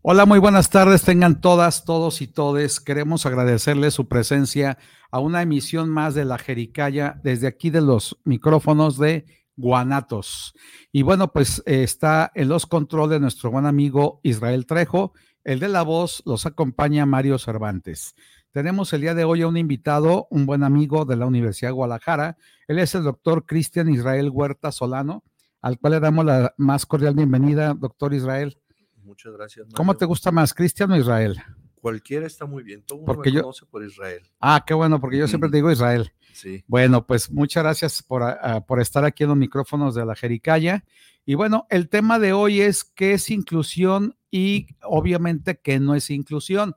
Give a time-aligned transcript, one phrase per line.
[0.00, 1.02] Hola, muy buenas tardes.
[1.02, 2.78] Tengan todas, todos y todes.
[2.78, 4.78] Queremos agradecerles su presencia
[5.10, 9.26] a una emisión más de la Jericaya desde aquí de los micrófonos de
[9.56, 10.54] Guanatos.
[10.92, 15.14] Y bueno, pues eh, está en los controles nuestro buen amigo Israel Trejo.
[15.42, 18.14] El de la voz los acompaña Mario Cervantes.
[18.52, 21.74] Tenemos el día de hoy a un invitado, un buen amigo de la Universidad de
[21.74, 22.36] Guadalajara.
[22.68, 25.24] Él es el doctor Cristian Israel Huerta Solano,
[25.60, 28.58] al cual le damos la más cordial bienvenida, doctor Israel.
[29.08, 29.66] Muchas gracias.
[29.74, 31.42] ¿Cómo te gusta más, Cristian o Israel?
[31.80, 32.82] Cualquiera está muy bien.
[32.82, 34.20] Todo porque me conoce por Israel.
[34.38, 36.12] Ah, qué bueno, porque yo siempre te digo Israel.
[36.34, 36.62] Sí.
[36.66, 40.84] Bueno, pues muchas gracias por, uh, por estar aquí en los micrófonos de la Jericaya.
[41.24, 46.10] Y bueno, el tema de hoy es qué es inclusión y obviamente qué no es
[46.10, 46.76] inclusión.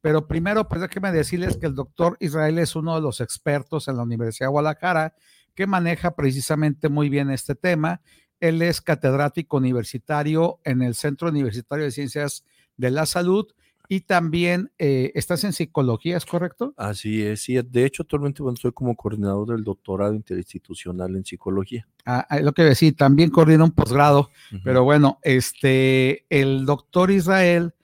[0.00, 3.96] Pero primero, pues déjeme decirles que el doctor Israel es uno de los expertos en
[3.96, 5.16] la Universidad de Guadalajara
[5.56, 8.00] que maneja precisamente muy bien este tema
[8.48, 12.44] él es catedrático universitario en el Centro Universitario de Ciencias
[12.76, 13.46] de la Salud
[13.88, 16.74] y también eh, estás en psicología, ¿es correcto?
[16.76, 17.58] Así es, sí.
[17.62, 21.86] De hecho, actualmente bueno, soy como coordinador del doctorado interinstitucional en psicología.
[22.04, 24.60] Ah, lo que decir, también coordina un posgrado, uh -huh.
[24.64, 27.74] pero bueno, este, el doctor Israel,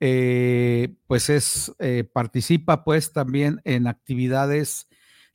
[0.00, 4.88] eh, pues es, eh, participa pues también en actividades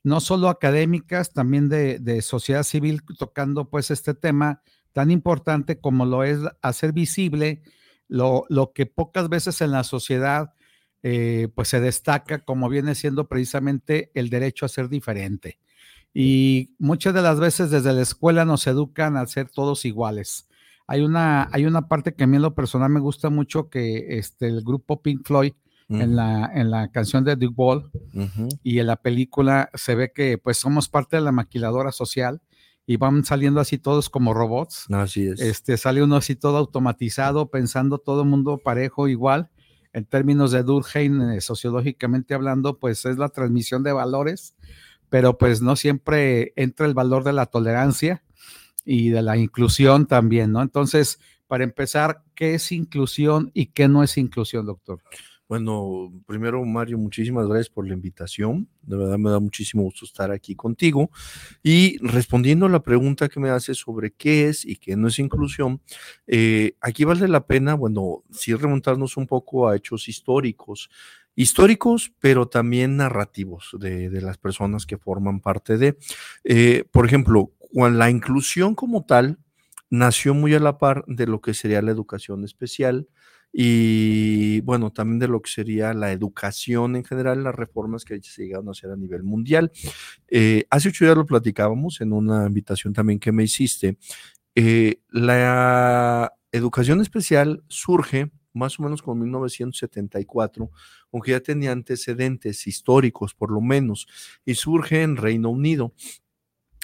[0.04, 4.62] no solo académicas, también de, de, sociedad civil, tocando pues este tema
[4.94, 7.62] tan importante como lo es hacer visible
[8.08, 10.54] lo, lo que pocas veces en la sociedad
[11.02, 15.60] eh, pues se destaca como viene siendo precisamente el derecho a ser diferente.
[16.14, 20.48] Y muchas de las veces desde la escuela nos educan a ser todos iguales.
[20.88, 24.18] Hay una, hay una parte que a mí en lo personal me gusta mucho que
[24.18, 25.54] este, el grupo Pink Floyd,
[25.90, 28.60] en, la, en la canción de Duke Ball uh -huh.
[28.62, 32.42] y en la película se ve que pues somos parte de la maquiladora social
[32.90, 34.88] y van saliendo así todos como robots.
[34.90, 35.40] Así es.
[35.40, 39.52] Este, sale uno así todo automatizado, pensando todo el mundo parejo, igual.
[39.94, 44.56] En términos de Durkheim, eh, sociológicamente hablando, pues es la transmisión de valores,
[45.08, 48.24] pero pues no siempre entra el valor de la tolerancia
[48.84, 50.64] y de la inclusión también, ¿no?
[50.64, 55.00] Entonces, para empezar, ¿qué es inclusión y qué no es inclusión, doctor?
[55.50, 58.70] Bueno, primero, Mario, muchísimas gracias por la invitación.
[58.84, 61.10] De verdad me da muchísimo gusto estar aquí contigo.
[61.64, 65.18] Y respondiendo a la pregunta que me haces sobre qué es y qué no es
[65.18, 65.82] inclusión,
[66.28, 70.92] eh, aquí vale la pena, bueno, sí remontarnos un poco a hechos históricos.
[71.34, 75.98] Históricos, pero también narrativos de, las personas que forman parte de.
[76.44, 79.40] Eh, por ejemplo, la inclusión como tal
[79.90, 83.08] nació muy a la par de lo que sería la educación especial
[83.52, 88.44] y bueno, también de lo que sería la educación en general, las reformas que se
[88.44, 89.72] llegaron a hacer a nivel mundial.
[90.28, 93.98] Eh, hace ocho días lo platicábamos en una invitación también que me hiciste.
[94.56, 100.72] Eh, la educación especial surge más o menos con 1974,
[101.12, 104.08] aunque ya tenía antecedentes históricos por lo menos,
[104.46, 105.94] y surge en Reino Unido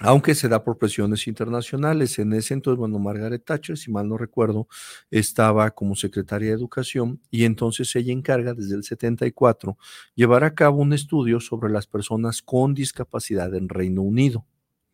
[0.02, 2.20] aunque se da por presiones internacionales.
[2.20, 4.68] En ese entonces, bueno, Margaret Thatcher, si mal no recuerdo,
[5.10, 9.78] estaba como secretaria de Educación y entonces ella encarga desde el 74
[10.16, 14.46] llevar a cabo un estudio sobre las personas con discapacidad en Reino Unido.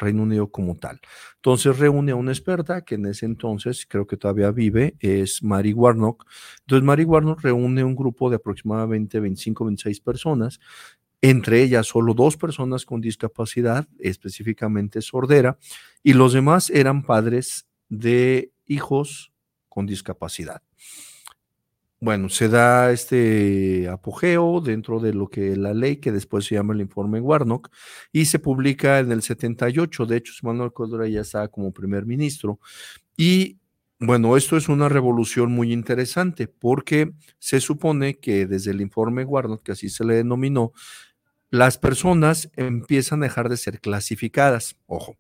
[0.01, 0.99] Reino Unido como tal.
[1.35, 5.73] Entonces reúne a una experta que en ese entonces creo que todavía vive, es Mary
[5.73, 6.25] Warnock.
[6.61, 10.59] Entonces Mary Warnock reúne un grupo de aproximadamente 25, 26 personas
[11.21, 15.57] entre ellas solo dos personas con discapacidad, específicamente sordera,
[16.03, 19.31] y los demás eran padres de hijos
[19.69, 20.61] con discapacidad.
[22.03, 26.73] Bueno, se da este apogeo dentro de lo que la ley, que después se llama
[26.73, 27.69] el informe Warnock,
[28.11, 30.07] y se publica en el 78.
[30.07, 32.59] De hecho, Manuel Cordera ya estaba como primer ministro.
[33.15, 33.59] Y
[33.99, 39.61] bueno, esto es una revolución muy interesante porque se supone que desde el informe Warnock,
[39.61, 40.73] que así se le denominó,
[41.51, 44.77] las personas empiezan a dejar de ser clasificadas.
[44.87, 45.17] Ojo,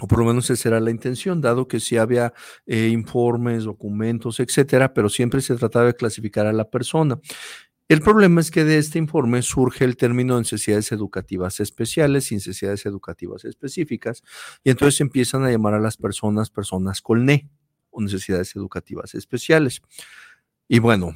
[0.00, 2.32] o por lo menos esa era la intención, dado que sí había
[2.66, 7.20] eh, informes, documentos, etcétera, pero siempre se trataba de clasificar a la persona.
[7.86, 12.36] El problema es que de este informe surge el término de necesidades educativas especiales y
[12.36, 14.22] necesidades educativas específicas,
[14.64, 17.50] y entonces empiezan a llamar a las personas personas con NE
[17.90, 19.82] o necesidades educativas especiales.
[20.66, 21.14] Y bueno,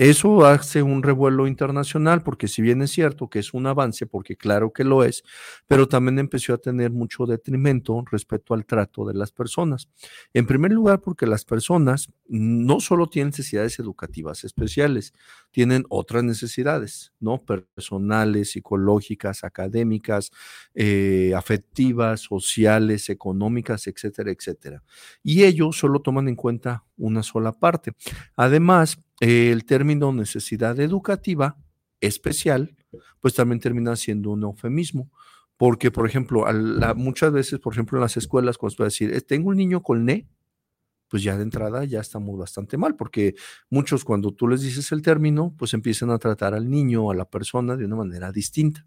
[0.00, 4.34] eso hace un revuelo internacional porque si bien es cierto que es un avance, porque
[4.34, 5.22] claro que lo es,
[5.66, 9.90] pero también empezó a tener mucho detrimento respecto al trato de las personas.
[10.32, 15.12] En primer lugar, porque las personas no solo tienen necesidades educativas especiales,
[15.50, 17.44] tienen otras necesidades, ¿no?
[17.44, 20.30] Personales, psicológicas, académicas,
[20.74, 24.82] eh, afectivas, sociales, económicas, etcétera, etcétera.
[25.22, 27.92] Y ellos solo toman en cuenta una sola parte.
[28.36, 31.56] Además, el término necesidad educativa
[32.00, 32.74] especial,
[33.20, 35.10] pues también termina siendo un eufemismo.
[35.56, 36.46] Porque, por ejemplo,
[36.96, 39.82] muchas veces, por ejemplo, en las escuelas, cuando se puede decir, eh, tengo un niño
[39.82, 40.26] con NE,
[41.08, 43.34] pues ya de entrada ya estamos bastante mal, porque
[43.68, 47.14] muchos cuando tú les dices el término, pues empiezan a tratar al niño o a
[47.14, 48.86] la persona de una manera distinta.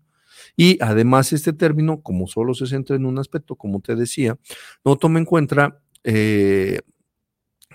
[0.56, 4.40] Y además este término, como solo se centra en un aspecto, como te decía,
[4.84, 6.80] no toma en cuenta eh,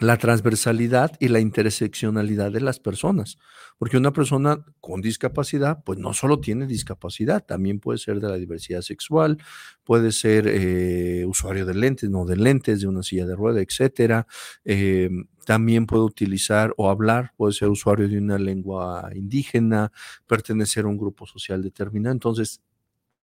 [0.00, 3.38] la transversalidad y la interseccionalidad de las personas.
[3.78, 8.36] Porque una persona con discapacidad, pues no solo tiene discapacidad, también puede ser de la
[8.36, 9.38] diversidad sexual,
[9.84, 14.26] puede ser eh, usuario de lentes, no de lentes, de una silla de rueda, etcétera.
[14.64, 15.10] Eh,
[15.46, 19.92] también puede utilizar o hablar, puede ser usuario de una lengua indígena,
[20.26, 22.12] pertenecer a un grupo social determinado.
[22.12, 22.60] Entonces,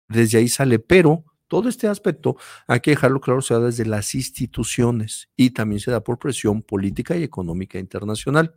[0.08, 1.24] desde ahí sale, pero
[1.54, 2.36] todo este aspecto
[2.66, 6.62] hay que dejarlo claro, se da desde las instituciones y también se da por presión
[6.62, 8.56] política y económica internacional.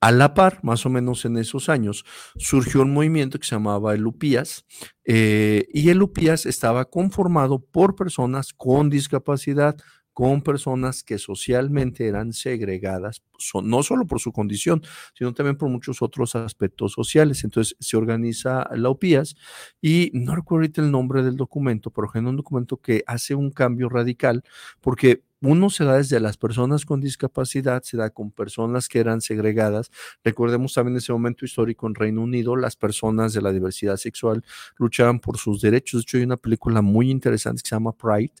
[0.00, 2.06] A la par, más o menos en esos años,
[2.38, 4.64] surgió un movimiento que se llamaba el UPIAS
[5.04, 9.76] eh, y el UPIAS estaba conformado por personas con discapacidad,
[10.16, 13.22] con personas que socialmente eran segregadas,
[13.62, 14.82] no solo por su condición,
[15.12, 17.44] sino también por muchos otros aspectos sociales.
[17.44, 19.36] Entonces se organiza la OPIAS
[19.82, 23.50] y no recuerdo ahorita el nombre del documento, pero es un documento que hace un
[23.50, 24.42] cambio radical
[24.80, 29.20] porque uno se da desde las personas con discapacidad, se da con personas que eran
[29.20, 29.90] segregadas.
[30.24, 34.44] Recordemos también ese momento histórico en Reino Unido, las personas de la diversidad sexual
[34.76, 36.00] luchaban por sus derechos.
[36.00, 38.32] De hecho, hay una película muy interesante que se llama Pride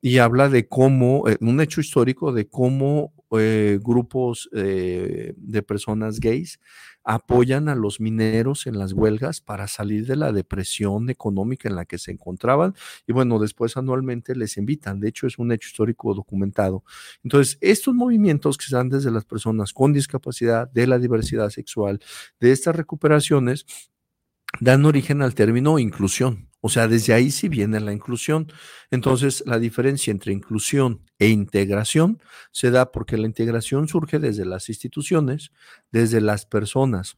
[0.00, 6.18] y habla de cómo, eh, un hecho histórico de cómo eh, grupos eh, de personas
[6.18, 6.58] gays
[7.04, 11.84] apoyan a los mineros en las huelgas para salir de la depresión económica en la
[11.84, 12.74] que se encontraban
[13.06, 15.00] y bueno, después anualmente les invitan.
[15.00, 16.84] De hecho, es un hecho histórico documentado.
[17.24, 22.00] Entonces, estos movimientos que se dan desde las personas con discapacidad, de la diversidad sexual,
[22.40, 23.66] de estas recuperaciones,
[24.58, 26.48] dan origen al término inclusión.
[26.62, 28.52] O sea, desde ahí sí viene la inclusión.
[28.90, 34.68] Entonces, la diferencia entre inclusión e integración se da porque la integración surge desde las
[34.68, 35.52] instituciones,
[35.90, 37.16] desde las personas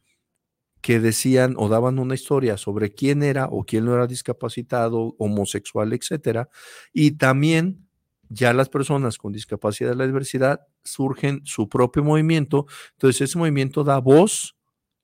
[0.81, 5.93] que decían o daban una historia sobre quién era o quién no era discapacitado, homosexual,
[5.93, 6.49] etcétera,
[6.91, 7.87] y también
[8.27, 13.85] ya las personas con discapacidad de la diversidad surgen su propio movimiento, entonces ese movimiento
[13.85, 14.52] da voz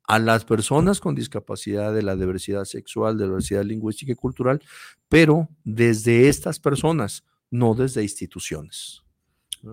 [0.09, 4.59] a las personas con discapacidad de la diversidad sexual, de la diversidad lingüística y cultural,
[5.07, 9.03] pero desde estas personas, no desde instituciones.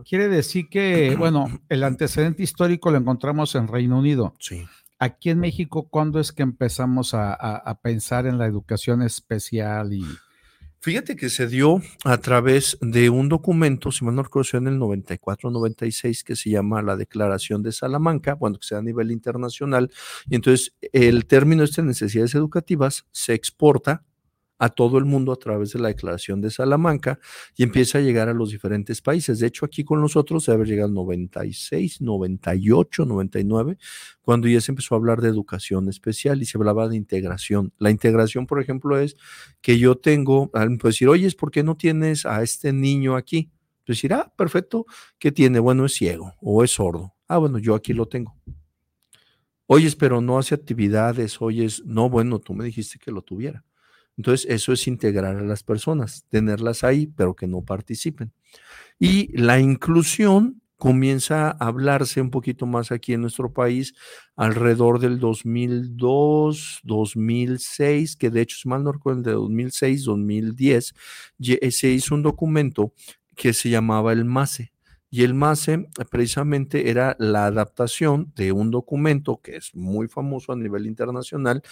[0.06, 4.34] Quiere decir que, bueno, el antecedente histórico lo encontramos en Reino Unido.
[4.38, 4.66] Sí.
[4.98, 10.04] Aquí en México, ¿cuándo es que empezamos a, a pensar en la educación especial y,
[10.80, 14.78] Fíjate que se dio a través de un documento, si mal no recuerdo, en el
[14.78, 19.90] 94-96, que se llama la Declaración de Salamanca, bueno, que sea a nivel internacional.
[20.28, 24.04] Y entonces el término este de necesidades educativas se exporta
[24.58, 27.18] a todo el mundo a través de la Declaración de Salamanca
[27.56, 29.38] y empieza a llegar a los diferentes países.
[29.38, 33.78] De hecho, aquí con nosotros se haber llegado 96, 98, 99,
[34.22, 37.72] cuando ya se empezó a hablar de educación especial y se hablaba de integración.
[37.78, 39.16] La integración, por ejemplo, es
[39.60, 43.50] que yo tengo, alguien puede decir, oye, ¿por qué no tienes a este niño aquí?
[43.86, 44.86] Decir, ah, perfecto,
[45.18, 45.60] ¿qué tiene?
[45.60, 47.14] Bueno, es ciego o es sordo.
[47.28, 48.36] Ah, bueno, yo aquí lo tengo.
[49.66, 53.64] Oyes, pero no hace actividades, oyes, no, bueno, tú me dijiste que lo tuviera.
[54.16, 58.32] Entonces, eso es integrar a las personas, tenerlas ahí, pero que no participen.
[58.98, 63.94] Y la inclusión comienza a hablarse un poquito más aquí en nuestro país
[64.36, 70.94] alrededor del 2002, 2006, que de hecho, es mal no recuerdo, de 2006, 2010,
[71.70, 72.92] se hizo un documento
[73.34, 74.72] que se llamaba el MASE,
[75.10, 80.56] y el MASE precisamente era la adaptación de un documento que es muy famoso a
[80.56, 81.62] nivel internacional,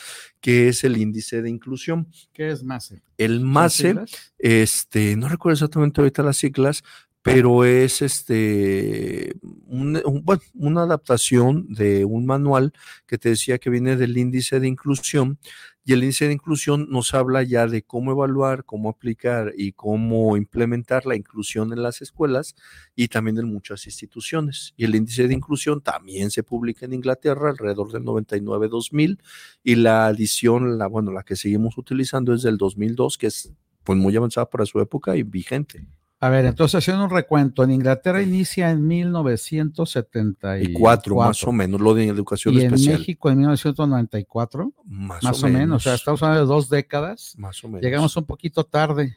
[0.40, 2.08] que es el índice de inclusión.
[2.32, 3.02] ¿Qué es MASE?
[3.18, 3.96] El MASE,
[4.38, 6.82] este, no recuerdo exactamente ahorita las siglas,
[7.24, 9.34] pero es este
[9.66, 12.74] una adaptación de un manual
[13.06, 15.38] que te decía que viene del índice de inclusión
[15.86, 20.36] y el índice de inclusión nos habla ya de cómo evaluar, cómo aplicar y cómo
[20.36, 22.56] implementar la inclusión en las escuelas
[22.94, 24.74] y también en muchas instituciones.
[24.76, 29.18] Y el índice de inclusión también se publica en Inglaterra alrededor del 99-2000
[29.62, 33.50] y la edición, la, bueno, la que seguimos utilizando es del 2002, que es
[33.82, 35.86] pues muy avanzada para su época y vigente.
[36.20, 41.92] A ver, entonces haciendo un recuento, en Inglaterra inicia en 1974, más o menos, lo
[41.92, 42.94] de educación y especial.
[42.94, 45.82] en México en 1994, más, o, menos.
[45.82, 47.34] o sea, estamos hablando de dos décadas.
[47.36, 47.82] Más o menos.
[47.82, 49.14] Llegamos un poquito tarde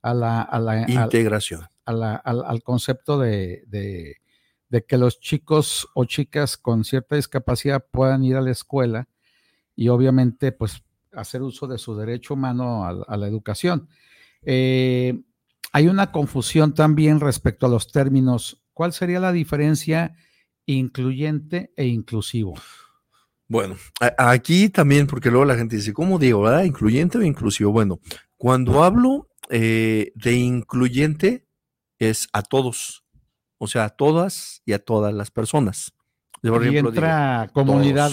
[0.00, 3.64] a la, a la integración, al, concepto de,
[4.68, 9.08] de que los chicos o chicas con cierta discapacidad puedan ir a la escuela
[9.74, 13.88] y obviamente pues hacer uso de su derecho humano a, la educación.
[14.42, 15.22] Eh,
[15.76, 18.62] hay una confusión también respecto a los términos.
[18.72, 20.16] ¿Cuál sería la diferencia
[20.64, 22.54] incluyente e inclusivo?
[23.46, 23.76] Bueno,
[24.16, 26.64] aquí también, porque luego la gente dice, ¿cómo digo, verdad?
[26.64, 27.72] ¿Incluyente o inclusivo?
[27.72, 28.00] Bueno,
[28.38, 31.46] cuando hablo eh, de incluyente
[31.98, 33.04] es a todos,
[33.58, 35.92] o sea, a todas y a todas las personas.
[36.42, 38.12] y entra comunidad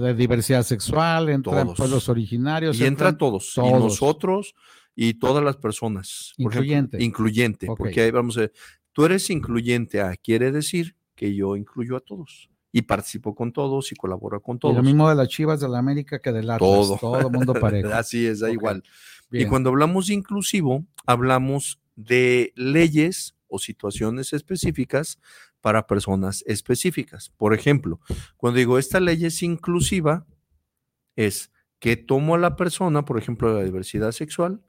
[0.00, 2.80] de diversidad sexual, entra pueblos originarios.
[2.80, 4.56] Y entra todos, todos, y nosotros
[4.96, 6.32] y todas las personas.
[6.38, 7.00] Incluyente.
[7.00, 8.52] incluyente, porque ahí vamos a ver,
[8.92, 13.92] tú eres incluyente a, quiere decir que yo incluyo a todos y participo con todos
[13.92, 14.74] y colaboro con todos.
[14.74, 17.90] lo mismo de las Chivas de la América que del Atlas, todo, todo mundo parejo.
[17.92, 18.82] Así es, da igual.
[19.30, 25.18] Y cuando hablamos de inclusivo, hablamos de leyes o situaciones específicas
[25.60, 27.30] para personas específicas.
[27.36, 28.00] Por ejemplo,
[28.36, 30.26] cuando digo esta ley es inclusiva,
[31.16, 34.62] es que tomo a la persona, por ejemplo, de la diversidad sexual,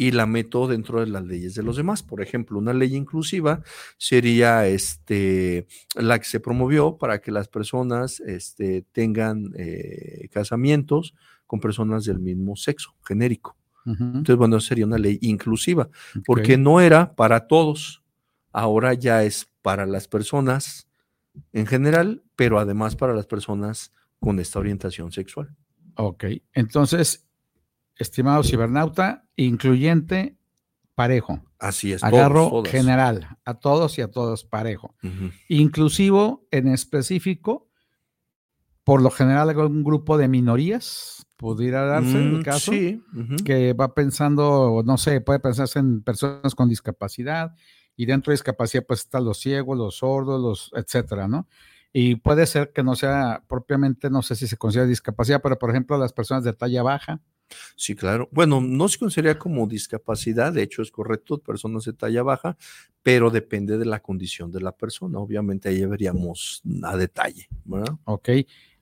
[0.00, 2.02] y la meto dentro de las leyes de los demás.
[2.02, 3.62] Por ejemplo, una ley inclusiva
[3.98, 11.14] sería este, la que se promovió para que las personas este, tengan eh, casamientos
[11.46, 13.58] con personas del mismo sexo, genérico.
[13.84, 15.90] Entonces, bueno, sería una ley inclusiva,
[16.24, 18.02] porque no era para todos,
[18.52, 20.88] ahora ya es para las personas
[21.52, 25.54] en general, pero además para las personas con esta orientación sexual.
[25.96, 27.29] Ok, entonces
[28.00, 30.36] estimado cibernauta, incluyente,
[30.94, 31.42] parejo.
[31.58, 32.02] Así es.
[32.02, 34.96] Agarro general, a todos y a todos parejo.
[35.48, 37.68] Inclusivo en específico,
[38.84, 42.72] por lo general un grupo de minorías, pudiera darse el mm, caso,
[43.44, 47.54] que va pensando, no sé, puede pensarse en personas con discapacidad
[47.96, 51.46] y dentro de discapacidad pues están los ciegos, los sordos, los etcétera, ¿no?
[51.92, 55.70] Y puede ser que no sea propiamente, no sé si se considera discapacidad, pero por
[55.70, 57.20] ejemplo las personas de talla baja,
[57.76, 58.28] Sí, claro.
[58.32, 62.56] Bueno, no se considera como discapacidad, de hecho es correcto, personas de talla baja,
[63.02, 65.18] pero depende de la condición de la persona.
[65.18, 67.94] Obviamente ahí veríamos a detalle, ¿verdad?
[68.04, 68.28] Ok,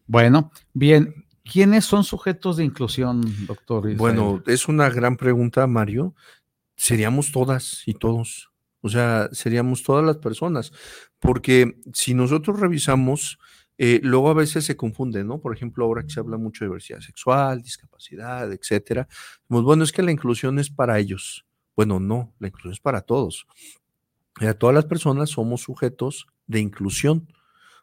[0.07, 1.27] bueno, bien.
[1.51, 3.95] ¿Quiénes son sujetos de inclusión, doctor?
[3.97, 6.15] Bueno, es una gran pregunta, Mario.
[6.77, 8.51] Seríamos todas y todos.
[8.83, 10.73] O sea, seríamos todas las personas.
[11.19, 13.39] Porque si nosotros revisamos,
[13.81, 15.41] eh, luego a veces se confunde, ¿no?
[15.41, 19.07] Por ejemplo, ahora que se habla mucho de diversidad sexual, discapacidad, etcétera.
[19.47, 21.47] Pues bueno, es que la inclusión es para ellos.
[21.77, 23.47] Bueno, no, la inclusión es para todos.
[24.59, 27.29] todas las personas somos sujetos de inclusión,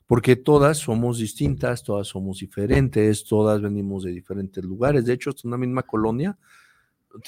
[0.05, 5.05] porque todas somos distintas, todas somos diferentes, todas venimos de diferentes lugares.
[5.05, 6.37] De hecho, es una misma colonia,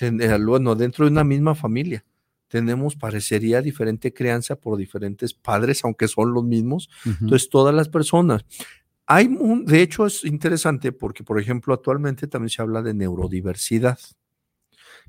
[0.01, 2.03] eh, bueno, dentro de una misma familia
[2.47, 6.89] tenemos, parecería, diferente crianza por diferentes padres, aunque son los mismos.
[7.05, 8.45] Entonces, todas las personas.
[9.05, 9.29] Hay,
[9.65, 13.97] de hecho, es interesante porque, por ejemplo, actualmente también se habla de neurodiversidad,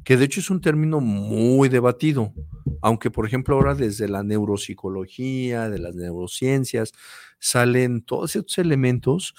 [0.04, 2.32] que de hecho es un término muy debatido,
[2.80, 6.92] aunque, por ejemplo, ahora desde la neuropsicología, de las neurociencias,
[7.40, 9.34] salen todos estos elementos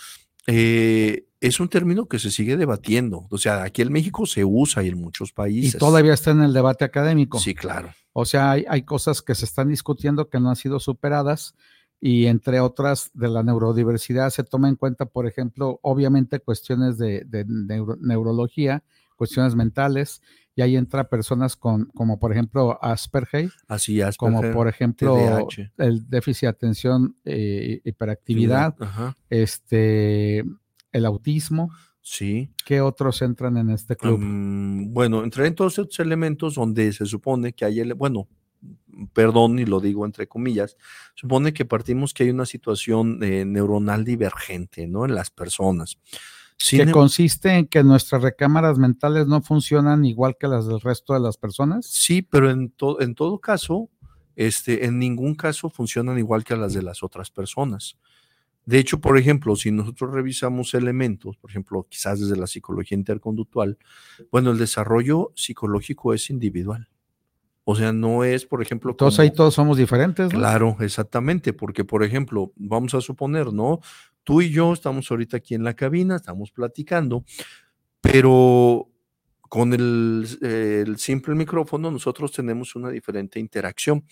[0.47, 3.27] eh, es un término que se sigue debatiendo.
[3.29, 5.75] O sea, aquí en México se usa y en muchos países.
[5.75, 7.39] Y todavía está en el debate académico.
[7.39, 7.93] Sí, claro.
[8.11, 11.55] O sea, hay, cosas que se están discutiendo que no han sido superadas
[12.01, 17.25] y entre otras de la neurodiversidad se toma en cuenta, por ejemplo, obviamente cuestiones de,
[17.99, 18.83] neurología,
[19.15, 20.21] cuestiones mentales,
[20.55, 26.09] y ahí entra personas con, como por ejemplo Asperger, Así, Asperger como por ejemplo el
[26.09, 28.75] déficit de atención e hiperactividad,
[29.29, 30.43] este,
[30.91, 31.71] el autismo.
[32.01, 32.51] Sí.
[32.65, 34.19] ¿Qué otros entran en este club?
[34.19, 38.27] Mm, bueno, entran en todos estos elementos donde se supone que hay, bueno,
[39.13, 40.75] perdón y lo digo entre comillas,
[41.15, 45.05] supone que partimos que hay una situación eh, neuronal divergente, ¿no?
[45.05, 45.97] En las personas
[46.59, 51.13] que em consiste en que nuestras recámaras mentales no funcionan igual que las del resto
[51.13, 51.85] de las personas.
[51.85, 53.89] Sí, pero en, en todo caso,
[54.35, 57.97] este, en ningún caso funcionan igual que las de las otras personas.
[58.69, 63.79] De hecho, por ejemplo, si nosotros revisamos elementos, por ejemplo, quizás desde la psicología interconductual,
[64.31, 66.87] bueno, el desarrollo psicológico es individual.
[67.63, 68.95] O sea, no es, por ejemplo.
[68.95, 70.31] Todos ahí todos somos diferentes.
[70.31, 70.37] ¿no?
[70.37, 73.79] Claro, exactamente, porque, por ejemplo, vamos a suponer, ¿no?
[74.23, 77.25] Tú y yo estamos ahorita aquí en la cabina, estamos platicando,
[78.01, 78.87] pero
[79.49, 84.05] con el, el simple micrófono nosotros tenemos una diferente interacción.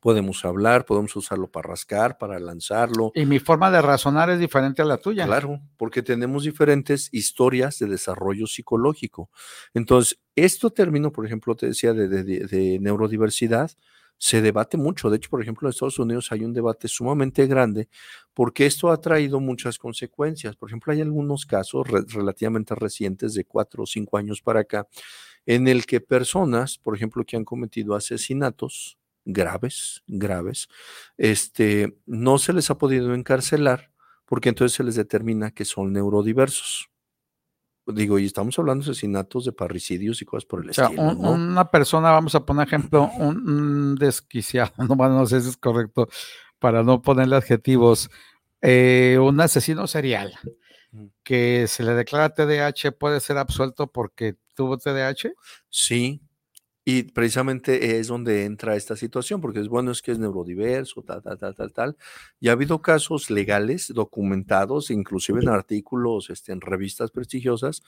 [0.00, 3.12] Podemos hablar, podemos usarlo para rascar, para lanzarlo.
[3.14, 5.26] Y mi forma de razonar es diferente a la tuya.
[5.26, 9.30] Claro, porque tenemos diferentes historias de desarrollo psicológico.
[9.74, 13.70] Entonces, esto término, por ejemplo, te decía de, de, neurodiversidad,
[14.16, 15.10] se debate mucho.
[15.10, 17.88] De hecho, por ejemplo, en Estados Unidos hay un debate sumamente grande
[18.34, 20.56] porque esto ha traído muchas consecuencias.
[20.56, 24.88] Por ejemplo, hay algunos casos relativamente recientes de cuatro o cinco años para acá
[25.46, 28.98] en el que personas, por ejemplo, que han cometido asesinatos
[29.28, 30.68] graves, graves,
[31.16, 33.92] este, no se les ha podido encarcelar
[34.24, 36.90] porque entonces se les determina que son neurodiversos
[37.92, 40.90] digo, y estamos hablando de asesinatos, de parricidios y cosas por el estilo.
[40.90, 46.08] Una persona, vamos a poner ejemplo, un, desquiciado, no, sé si es correcto
[46.58, 48.10] para no ponerle adjetivos,
[48.60, 50.34] eh, un asesino serial
[51.22, 55.32] que se le declara TDAH puede ser absuelto porque tuvo TDAH?
[55.68, 56.20] Sí,
[56.90, 61.20] y precisamente es donde entra esta situación, porque es bueno, es que es neurodiverso, tal,
[61.22, 61.96] tal, tal, tal, tal.
[62.40, 67.82] Y ha habido casos legales documentados, inclusive en artículos, este, en revistas prestigiosas,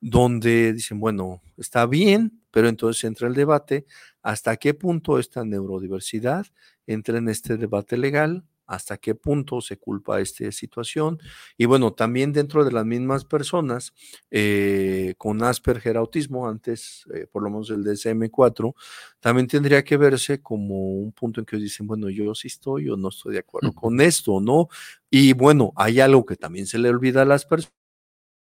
[0.00, 3.86] donde dicen, bueno, está bien, pero entonces entra el debate,
[4.20, 6.44] ¿hasta qué punto esta neurodiversidad
[6.88, 8.42] entra en este debate legal?
[8.70, 11.18] Hasta qué punto se culpa esta situación.
[11.58, 13.92] Y bueno, también dentro de las mismas personas
[14.30, 18.74] eh, con Asperger autismo, antes eh, por lo menos el DSM4,
[19.18, 22.96] también tendría que verse como un punto en que dicen, bueno, yo sí estoy o
[22.96, 24.68] no estoy de acuerdo con esto, ¿no?
[25.10, 27.44] Y bueno, hay algo que también se le olvida a las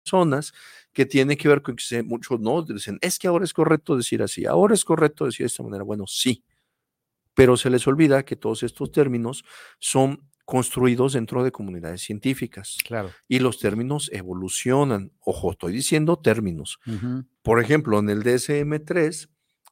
[0.06, 0.54] personas
[0.94, 4.22] que tiene que ver con que muchos no dicen, es que ahora es correcto decir
[4.22, 5.84] así, ahora es correcto decir de esta manera.
[5.84, 6.44] Bueno, sí,
[7.34, 9.44] pero se les olvida que todos estos términos
[9.80, 12.78] son construidos dentro de comunidades científicas.
[12.86, 13.12] Claro.
[13.28, 15.14] Y los términos evolucionan.
[15.22, 16.80] Ojo, estoy diciendo términos.
[17.42, 19.30] Por ejemplo, en el DSM-3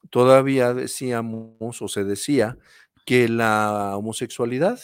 [0.08, 2.56] todavía decíamos o se decía
[3.04, 4.80] que la homosexualidad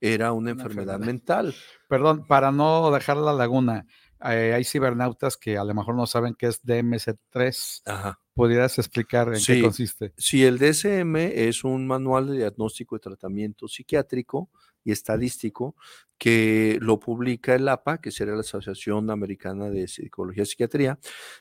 [0.00, 1.54] era una, enfermedad, mental.
[1.88, 3.86] Perdón, para no dejar la laguna,
[4.24, 7.82] eh, hay cibernautas que a lo mejor no saben qué es DMC3.
[7.86, 8.20] Ajá.
[8.34, 10.12] ¿Podrías explicar en qué consiste?
[10.16, 14.50] Sí, el DSM es un manual de diagnóstico y tratamiento psiquiátrico
[14.84, 15.76] y estadístico
[16.18, 20.98] que lo publica el APA, que sería la Asociación Americana de Psicología y Psiquiatría,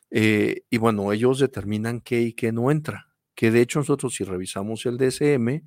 [0.09, 4.23] eh, y bueno, ellos determinan qué y qué no entra, que de hecho nosotros si
[4.23, 5.65] revisamos el DSM,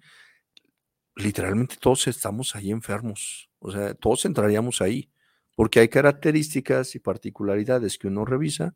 [1.16, 5.10] literalmente todos estamos ahí enfermos, o sea, todos entraríamos ahí,
[5.54, 8.74] porque hay características y particularidades que uno revisa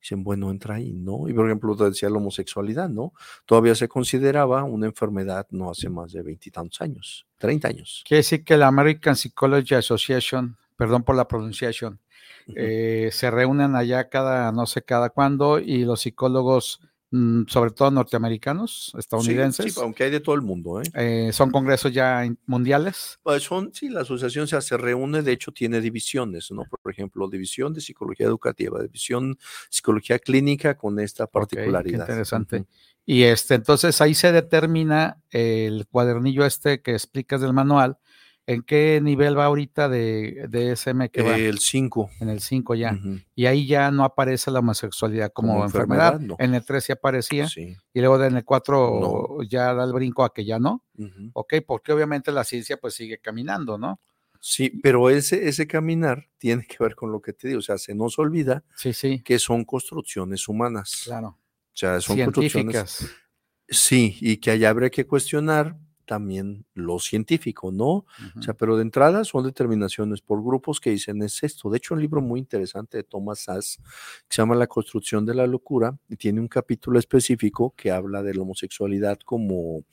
[0.00, 1.28] dicen, bueno, entra ahí, ¿no?
[1.28, 3.12] Y por ejemplo, decía la homosexualidad, ¿no?
[3.46, 8.02] Todavía se consideraba una enfermedad no hace más de veintitantos años, treinta años.
[8.04, 12.00] Quiere decir que la American Psychology Association, perdón por la pronunciación,
[12.56, 16.80] eh, se reúnen allá cada, no sé cada cuándo, y los psicólogos
[17.46, 19.74] sobre todo norteamericanos, estadounidenses.
[19.74, 20.80] Sí, aunque hay de todo el mundo.
[20.80, 20.84] ¿eh?
[20.94, 21.30] ¿eh?
[21.32, 23.18] son congresos ya mundiales.
[23.22, 26.64] Pues son, sí, la asociación se, se reúne, de hecho tiene divisiones, ¿no?
[26.64, 32.00] Por ejemplo, división de psicología educativa, división psicología clínica con esta particularidad.
[32.00, 32.64] interesante.
[33.04, 37.98] Y este, entonces ahí se determina el cuadernillo este que explicas del manual,
[38.46, 41.36] ¿En qué nivel va ahorita de, de SM que va?
[41.36, 42.10] El 5.
[42.20, 42.98] En el 5 ya.
[43.36, 46.20] Y ahí ya no aparece la homosexualidad como, enfermedad.
[46.38, 47.48] En el 3 sí aparecía.
[47.56, 50.84] Y luego en el 4 ya da el brinco a que ya no.
[51.34, 54.00] Ok, porque obviamente la ciencia pues sigue caminando, ¿no?
[54.44, 57.60] Sí, pero ese, ese caminar tiene que ver con lo que te digo.
[57.60, 59.20] O sea, se nos olvida sí, sí.
[59.20, 61.02] que son construcciones humanas.
[61.04, 61.28] Claro.
[61.28, 63.08] O sea, son construcciones.
[63.68, 65.78] Sí, y que allá habría que cuestionar
[66.12, 68.04] también lo científico, ¿no?
[68.36, 71.70] O sea, pero de entrada son determinaciones por grupos que dicen es esto.
[71.70, 73.78] De hecho, un libro muy interesante de Thomas Sass
[74.28, 78.22] que se llama La construcción de la locura y tiene un capítulo específico que habla
[78.22, 79.86] de la homosexualidad como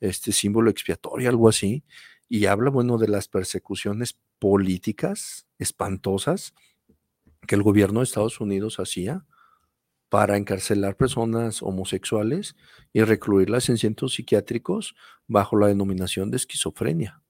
[0.00, 1.84] este símbolo expiatorio, algo así,
[2.28, 6.52] y habla, bueno, de las persecuciones políticas espantosas
[7.46, 9.24] que el gobierno de Estados Unidos hacía
[10.10, 12.56] para encarcelar personas homosexuales
[12.92, 14.94] y recluirlas en centros psiquiátricos
[15.26, 17.22] bajo la denominación de esquizofrenia.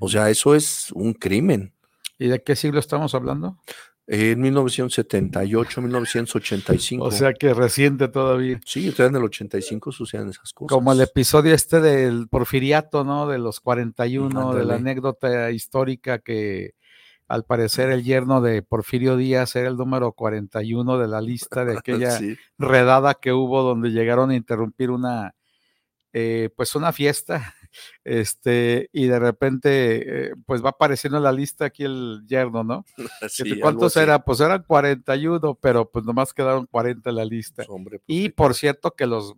[0.00, 1.72] O sea, eso es un crimen.
[2.18, 3.58] ¿Y de qué siglo estamos hablando?
[4.06, 7.04] En 1978, 1985.
[7.04, 8.60] O sea que reciente todavía.
[8.64, 10.74] Sí, en el 85 suceden esas cosas.
[10.74, 13.28] Como el episodio este del porfiriato, ¿no?
[13.28, 16.74] De los 41, de la anécdota histórica que
[17.32, 21.78] al parecer el yerno de Porfirio Díaz era el número 41 de la lista de
[21.78, 22.20] aquella
[22.58, 25.34] redada que hubo donde llegaron a interrumpir una,
[26.12, 27.54] eh, pues una fiesta,
[28.04, 32.84] este, y de repente, eh, pues va apareciendo en la lista aquí el yerno, ¿no?
[33.62, 34.22] ¿Cuántos era?
[34.22, 37.64] Pues eran 41, pero pues nomás quedaron 40 en la lista.
[37.66, 39.34] Pues y por cierto que los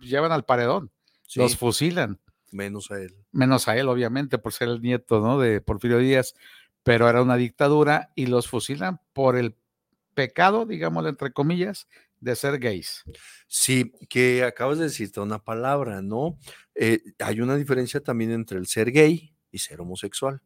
[0.00, 0.92] llevan al paredón,
[1.34, 2.20] los fusilan.
[2.52, 3.16] Menos a él.
[3.32, 5.40] Menos a él, obviamente, por ser el nieto, ¿no?
[5.40, 6.34] De Porfirio Díaz
[6.82, 9.56] pero era una dictadura y los fusilan por el
[10.14, 11.88] pecado, digámoslo entre comillas,
[12.20, 13.04] de ser gays.
[13.48, 16.38] Sí, que acabas de decirte una palabra, ¿no?
[16.74, 20.40] Eh, hay una diferencia también entre el ser gay y ser homosexual,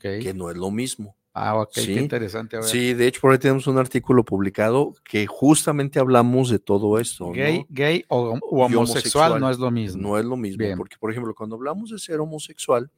[0.00, 1.16] que no es lo mismo.
[1.32, 2.60] Ah, ok, qué interesante.
[2.64, 7.30] Sí, de hecho, por ahí tenemos un artículo publicado que justamente hablamos de todo esto.
[7.30, 10.02] Gay, gay o, homosexual, no es lo mismo.
[10.02, 12.90] No es lo mismo, porque, por ejemplo, cuando hablamos de ser homosexual,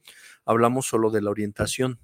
[0.45, 1.99] hablamos solo de la orientación.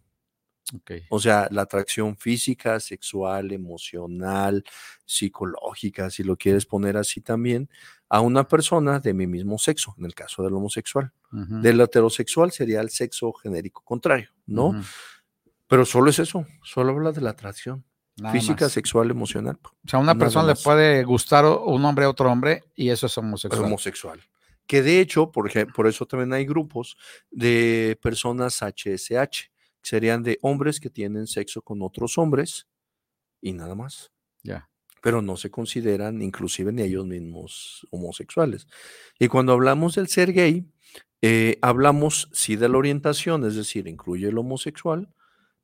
[1.09, 4.63] O sea, la atracción física, sexual, emocional,
[5.05, 7.69] psicológica, si lo quieres poner así también,
[8.09, 11.11] a una persona de mi mismo sexo, en el caso del homosexual.
[11.31, 14.81] Del heterosexual sería el sexo genérico contrario, ¿no?
[15.67, 17.85] Pero solo es eso, solo habla de la atracción.
[18.31, 19.57] física, sexual, emocional.
[19.63, 23.05] O sea, a una persona le puede gustar un hombre a otro hombre y eso
[23.05, 23.65] es homosexual.
[23.65, 24.19] homosexual.
[24.65, 26.97] Que de hecho, por, por eso también hay grupos
[27.31, 29.49] de personas HSH,
[29.81, 32.67] serían de hombres que tienen sexo con otros hombres
[33.41, 34.11] y nada más.
[34.43, 34.69] Ya.
[35.01, 38.67] Pero no se consideran inclusive ni ellos mismos homosexuales.
[39.17, 40.69] Y cuando hablamos del ser gay,
[41.21, 45.13] eh, hablamos sí de la orientación, es decir, incluye el homosexual,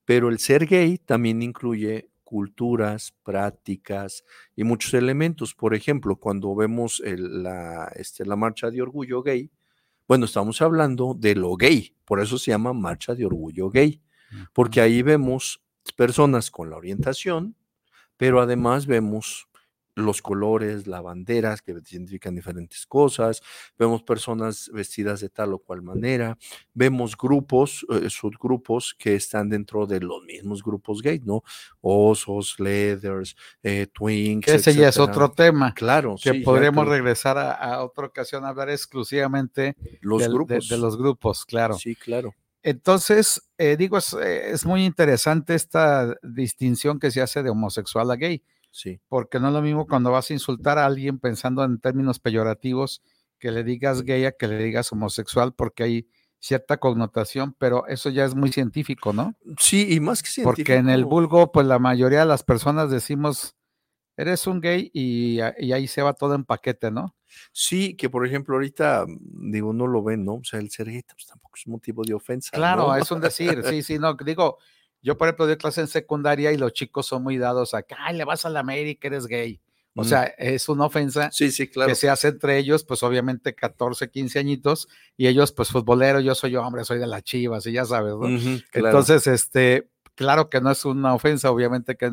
[0.06, 4.24] pero el ser gay también incluye culturas, prácticas
[4.56, 5.54] y muchos elementos.
[5.54, 9.52] Por ejemplo, cuando vemos la, este, la marcha de orgullo gay,
[10.08, 14.02] bueno, estamos hablando de lo gay, por eso se llama marcha de orgullo gay
[14.54, 15.64] porque ahí vemos
[15.96, 17.56] personas con la orientación,
[18.18, 19.48] pero además vemos
[19.96, 23.42] los colores, las banderas que significan diferentes cosas,
[23.80, 26.38] vemos personas vestidas de tal o cual manera,
[26.74, 31.44] vemos grupos, eh, subgrupos que están dentro de los mismos grupos gay, ¿no?
[31.80, 34.50] Osos, leathers, eh, twinks.
[34.50, 35.74] Ese ya es otro tema.
[35.74, 36.16] Claro.
[36.22, 40.68] Que podremos regresar a, otra ocasión a hablar exclusivamente los grupos.
[40.68, 41.76] de los grupos, claro.
[41.76, 42.36] Sí, claro.
[42.66, 48.16] Entonces, eh, digo, eh, es, muy interesante esta distinción que se hace de homosexual a
[48.16, 48.44] gay.
[48.72, 49.00] Sí.
[49.08, 53.04] Porque no es lo mismo cuando vas a insultar a alguien pensando en términos peyorativos
[53.38, 56.08] que le digas gay a que le digas homosexual, porque hay
[56.40, 59.36] cierta connotación, pero eso ya es muy científico, ¿no?
[59.60, 60.66] Sí, y más que científico.
[60.66, 63.56] Porque en el vulgo, pues la mayoría de las personas decimos,
[64.18, 67.15] eres un gay y, y ahí se va todo en paquete, ¿no?
[67.52, 70.36] Sí, que por ejemplo ahorita, mm, digo, no lo ven, ¿no?
[70.36, 72.52] O sea, el ser gay pues, tampoco es motivo de ofensa.
[72.52, 74.58] Claro, es un decir, sí, sí, no, digo,
[75.02, 77.96] yo por ejemplo doy clase en secundaria y los chicos son muy dados a que,
[77.98, 79.62] ay, le vas a la América, eres gay.
[79.98, 81.88] O sea, es una ofensa sí, sí, claro.
[81.88, 86.36] que se hace entre ellos, pues obviamente 14, 15 añitos, y ellos, pues futbolero, yo
[86.36, 88.28] soy hombre, soy de las chivas, y ya sabes, ¿no?
[88.74, 92.12] Entonces, este, claro que no es una ofensa, obviamente que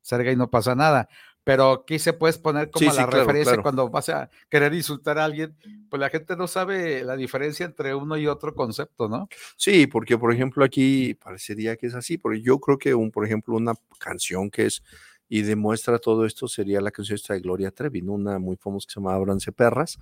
[0.00, 1.08] ser gay no pasa nada,
[1.48, 5.56] pero aquí se puedes poner como la referencia cuando vas a querer insultar a alguien,
[5.88, 9.30] pues la gente no sabe la diferencia entre uno y otro concepto, ¿no?
[9.56, 13.24] Sí, porque por ejemplo aquí parecería que es así, porque yo creo que un, por
[13.24, 14.82] ejemplo, una canción que es
[15.26, 18.92] y demuestra todo esto sería la canción esta de Gloria Trevi, una muy famosa que
[18.92, 19.98] se llama Abranse Perras.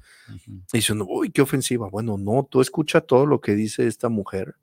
[0.72, 1.88] Y dicen, uy, qué ofensiva.
[1.88, 4.56] Bueno, no, tú escucha todo lo que dice esta mujer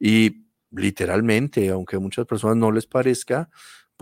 [0.00, 3.50] y literalmente, aunque a muchas personas no les parezca,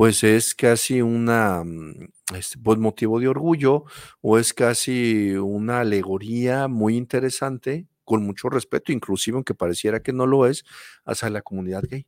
[0.01, 3.85] pues es casi una mm, este, pues motivo de orgullo
[4.23, 10.27] o es casi una alegoría muy interesante, con mucho respeto, inclusive aunque pareciera que no
[10.27, 10.65] lo es,
[11.05, 12.07] hacia la comunidad gay.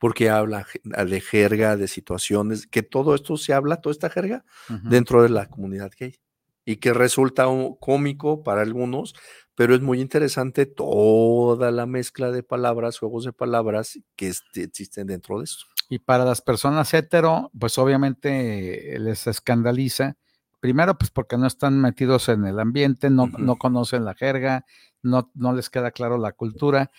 [0.00, 4.44] Porque habla de jerga, de situaciones, que todo esto se habla, toda esta jerga,
[4.82, 6.16] dentro de la comunidad gay.
[6.64, 7.46] Y que resulta
[7.78, 9.14] cómico para algunos,
[9.54, 15.06] pero es muy interesante toda la mezcla de palabras, juegos de palabras que este, existen
[15.06, 15.69] dentro de eso.
[15.90, 20.16] Y para las personas hetero, pues obviamente les escandaliza.
[20.60, 24.64] Primero, pues porque no están metidos en el ambiente, no, no conocen la jerga,
[25.02, 26.90] no, no les queda claro la cultura.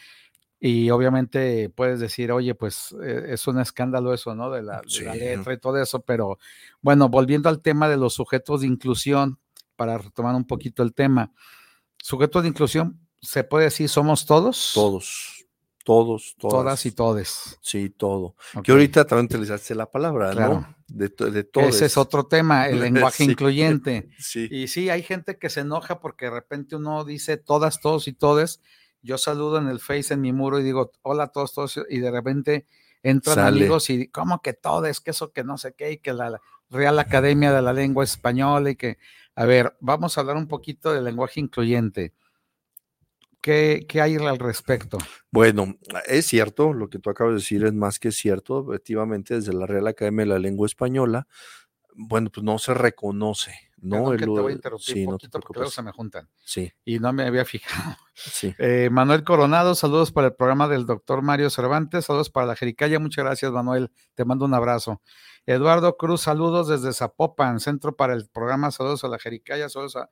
[0.60, 4.52] Y obviamente puedes decir, oye, pues eh, es un escándalo eso, ¿no?
[4.52, 4.82] De la,
[5.16, 6.02] letra y todo eso.
[6.02, 6.38] Pero
[6.82, 9.40] bueno, volviendo al tema de los sujetos de inclusión,
[9.82, 11.34] para retomar un poquito el tema.
[11.98, 14.74] Sujetos de inclusión, ¿se puede decir somos todos?
[14.76, 15.41] Todos.
[15.84, 16.86] Todos, todas.
[16.86, 17.58] y todes.
[17.62, 18.36] Sí, todo.
[18.64, 20.76] Que ahorita también utilizaste la palabra, ¿no?
[20.88, 24.10] De, de Ese es otro tema, el lenguaje incluyente.
[24.20, 24.48] Sí.
[24.52, 28.14] Y sí, hay gente que se enoja porque de repente uno dice todas, todos y
[28.14, 28.62] todes.
[29.02, 32.00] Yo saludo en el Face, en mi muro, y digo, hola a todos, todos, y
[32.00, 32.68] de repente
[33.04, 35.00] entran amigos y, ¿cómo que todes?
[35.00, 36.40] Que eso, que no sé qué, y que la
[36.70, 39.00] Real Academia de la Lengua Española, y que,
[39.36, 42.14] a ver, vamos a hablar un poquito del lenguaje incluyente.
[43.42, 45.00] ¿Qué, hay al respecto?
[45.32, 45.76] Bueno,
[46.08, 48.72] es cierto, lo que tú acabas de decir es más que cierto.
[48.72, 51.28] Efectivamente, desde la Real Academia de la Lengua Española,
[51.96, 55.72] bueno, pues no se reconoce No, el, te voy a interrumpir un poquito porque luego
[55.72, 56.30] se me juntan.
[56.46, 56.72] Sí.
[56.86, 57.98] Y no me había fijado.
[58.14, 58.54] Sí.
[58.60, 63.00] Eh, Manuel Coronado, saludos para el programa del doctor Mario Cervantes, saludos para la Jericaya,
[63.00, 65.02] muchas gracias Manuel, te mando un abrazo.
[65.48, 70.12] Eduardo Cruz, saludos desde Zapopan, centro para el programa, saludos a la Jericaya, saludos a,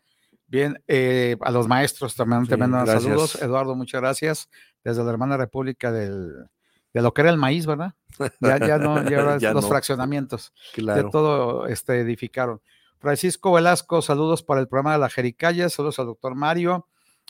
[0.50, 3.42] bien, eh, a los maestros también, te mando saludos.
[3.42, 4.50] Eduardo, muchas gracias,
[4.84, 6.50] desde la hermana República del,
[6.94, 7.94] de lo que era el maíz, ¿verdad?
[8.40, 11.04] Ya, ya no, ya, los fraccionamientos, claro.
[11.04, 12.62] ya todo este, edificaron.
[13.00, 16.88] Francisco Velasco, saludos para el programa de la Jericaya, saludos al doctor Mario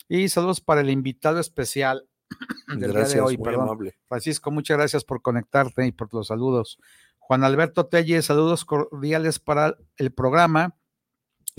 [0.07, 2.07] y saludos para el invitado especial
[2.67, 3.37] del día de hoy.
[3.37, 3.77] Perdón.
[4.07, 6.79] Francisco, muchas gracias por conectarte y por los saludos.
[7.19, 10.75] Juan Alberto Telle, saludos cordiales para el programa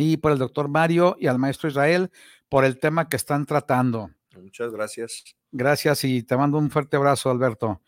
[0.01, 2.11] y para el doctor Mario y al maestro Israel
[2.49, 4.11] por el tema que están tratando.
[4.41, 5.25] Muchas gracias.
[5.53, 7.81] Gracias y te mando un fuerte abrazo, Alberto.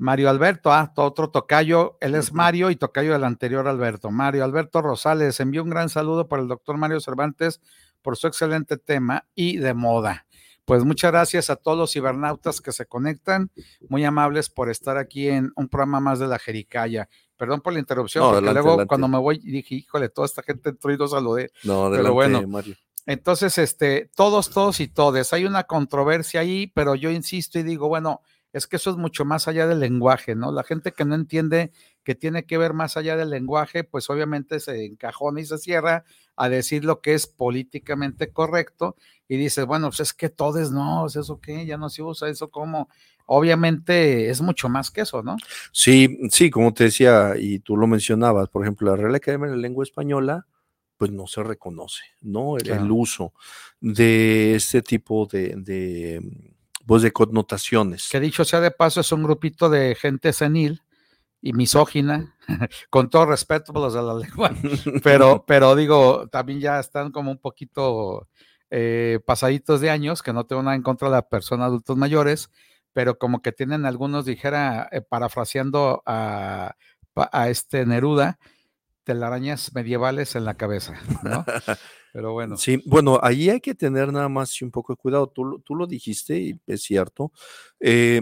[0.00, 4.12] Mario Alberto, ah, otro tocayo, él es Mario y tocayo del anterior Alberto.
[4.12, 7.60] Mario Alberto Rosales, envió un gran saludo para el doctor Mario Cervantes
[8.00, 10.26] por su excelente tema y de moda.
[10.64, 13.50] Pues muchas gracias a todos los cibernautas que se conectan,
[13.88, 17.08] muy amables por estar aquí en un programa más de la Jericaya.
[17.38, 20.92] Perdón por la interrupción, porque luego cuando me voy dije, híjole, toda esta gente entró
[20.92, 21.50] y no saludé.
[21.62, 22.74] No, adelante, pero bueno, Mario.
[23.06, 27.88] Entonces, este, todos, todos y todes, hay una controversia ahí, pero yo insisto y digo,
[27.88, 28.20] bueno,
[28.52, 30.52] es que eso es mucho más allá del lenguaje, ¿no?
[30.52, 31.70] La gente que no entiende
[32.02, 36.04] que tiene que ver más allá del lenguaje, pues obviamente se encajona y se cierra
[36.36, 38.96] a decir lo que es políticamente correcto
[39.28, 41.66] y dice, bueno, pues es que todes no, ¿eso qué?
[41.66, 42.88] Ya no se usa eso como,
[43.28, 45.36] obviamente es mucho más que eso, ¿no?
[45.70, 49.56] Sí, sí, como te decía y tú lo mencionabas, por ejemplo, la Real Academia de
[49.56, 50.46] la Lengua Española,
[50.96, 52.56] pues no se reconoce, ¿no?
[52.56, 53.32] El, uso
[53.80, 56.22] de este tipo de, de
[56.84, 58.08] pues de connotaciones.
[58.10, 60.82] Que dicho sea de paso, es un grupito de gente senil
[61.42, 62.34] y misógina,
[62.90, 64.52] con todo respeto por los de la lengua,
[65.04, 68.26] pero, pero digo, también ya están como un poquito
[68.70, 72.50] eh, pasaditos de años, que no tengo nada en contra de la persona adultos mayores,
[72.92, 76.76] pero como que tienen algunos, dijera, eh, parafraseando a,
[77.14, 78.38] a este Neruda,
[79.04, 81.44] telarañas medievales en la cabeza, ¿no?
[82.12, 82.56] Pero bueno.
[82.58, 85.28] Sí, bueno, ahí hay que tener nada más un poco de cuidado.
[85.28, 87.32] Tú, tú lo dijiste y es cierto.
[87.80, 88.20] Eh,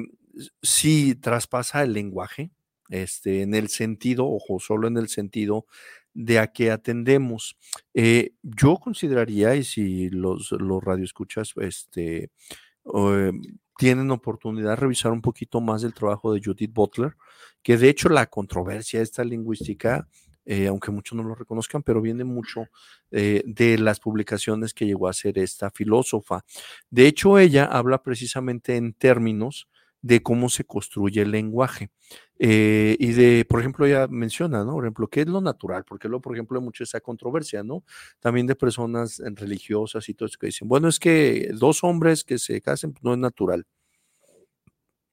[0.62, 2.52] si traspasa el lenguaje,
[2.88, 5.66] este, en el sentido, ojo, solo en el sentido
[6.14, 7.57] de a qué atendemos.
[7.92, 12.31] Eh, yo consideraría, y si los, los radioescuchas este,
[12.94, 13.33] eh,
[13.78, 17.16] tienen oportunidad de revisar un poquito más del trabajo de Judith Butler,
[17.62, 20.08] que de hecho la controversia esta lingüística
[20.48, 22.68] eh, aunque muchos no lo reconozcan, pero viene mucho
[23.10, 26.44] eh, de las publicaciones que llegó a hacer esta filósofa.
[26.88, 29.66] De hecho, ella habla precisamente en términos
[30.07, 31.90] de cómo se construye el lenguaje.
[32.38, 34.73] Eh, y de, por ejemplo, ella menciona, ¿no?
[34.73, 35.85] Por ejemplo, ¿qué es lo natural?
[35.85, 37.83] Porque luego, por ejemplo, hay mucha esa controversia, ¿no?
[38.21, 42.38] También de personas religiosas y todo eso que dicen, bueno, es que dos hombres que
[42.38, 43.66] se casen pues, no es natural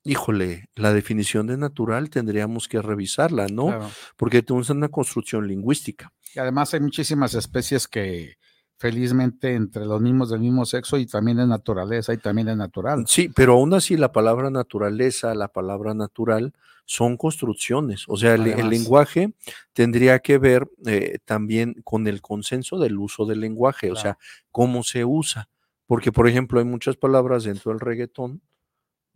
[0.06, 3.90] híjole, la definición de natural tendríamos que revisarla, ¿no?
[4.18, 6.12] Porque tenemos una construcción lingüística.
[6.36, 8.36] Y además hay muchísimas especies que
[8.84, 13.06] felizmente entre los mismos del mismo sexo y también de naturaleza y también de natural.
[13.08, 16.52] Sí, pero aún así la palabra naturaleza, la palabra natural
[16.84, 18.04] son construcciones.
[18.10, 19.36] O sea, el, lenguaje
[19.72, 24.18] tendría que ver eh, también con el consenso del uso del lenguaje, o sea,
[24.52, 25.48] cómo se usa.
[25.86, 28.42] Porque, por ejemplo, hay muchas palabras dentro del reggaetón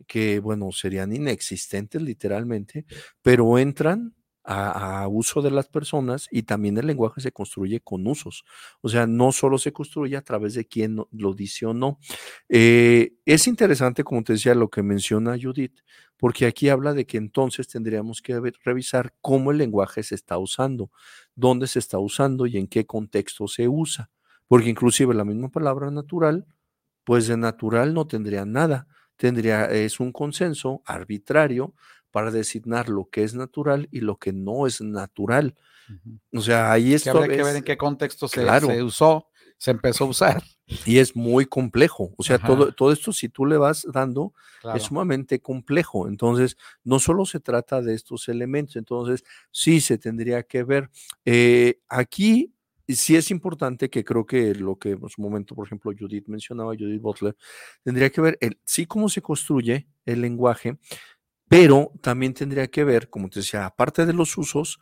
[0.06, 2.86] que, bueno, serían inexistentes literalmente,
[3.20, 4.14] pero entran
[4.50, 8.44] a, uso de las personas y también el lenguaje se construye con usos.
[8.80, 11.98] O sea, no solo se construye a través de quién lo dice o no.
[12.48, 15.80] Eh, es interesante, como te decía, lo que menciona Judith,
[16.16, 20.90] porque aquí habla de que entonces tendríamos que revisar cómo el lenguaje se está usando,
[21.34, 24.10] dónde se está usando y en qué contexto se usa.
[24.46, 26.46] Porque inclusive la misma palabra natural,
[27.04, 31.74] pues de natural no tendría nada tendría, es un consenso arbitrario
[32.10, 35.54] para designar lo que es natural y lo que no es natural.
[36.34, 40.04] O sea, ahí es que que ver en qué contexto se, se, usó, se empezó
[40.04, 40.42] a usar.
[40.84, 42.12] Y es muy complejo.
[42.18, 44.34] O sea, todo, todo esto, si tú le vas dando,
[44.74, 46.08] es sumamente complejo.
[46.08, 50.90] Entonces, no solo se trata de estos elementos, entonces sí se tendría que ver.
[51.24, 52.52] Eh, aquí
[52.86, 56.74] sí es importante que creo que lo que en su momento, por ejemplo, Judith mencionaba,
[56.74, 57.36] Judith Butler,
[57.82, 60.78] tendría que ver el, sí cómo se construye el lenguaje,
[61.48, 64.80] pero también tendría que ver, como te decía, aparte de los usos,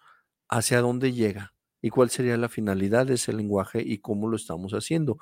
[0.49, 4.73] hacia dónde llega y cuál sería la finalidad de ese lenguaje y cómo lo estamos
[4.73, 5.19] haciendo.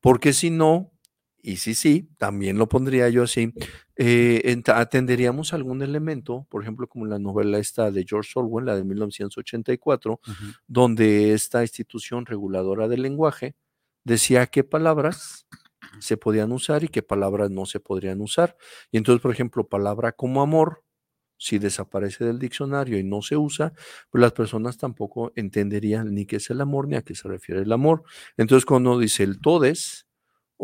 [0.00, 0.92] Porque si no,
[1.42, 3.52] y sí, sí, también lo pondría yo así,
[3.96, 8.84] eh, atenderíamos algún elemento, por ejemplo, como la novela esta de George Orwell, la de
[8.84, 10.20] 1984,
[10.66, 13.54] donde esta institución reguladora del lenguaje
[14.04, 15.46] decía qué palabras
[16.00, 18.56] se podían usar y qué palabras no se podrían usar.
[18.90, 20.84] Y entonces, por ejemplo, palabra como amor,
[21.38, 23.72] si desaparece del diccionario y no se usa,
[24.10, 27.62] pues las personas tampoco entenderían ni qué es el amor ni a qué se refiere
[27.62, 28.04] el amor.
[28.36, 30.06] Entonces, cuando dice el todes,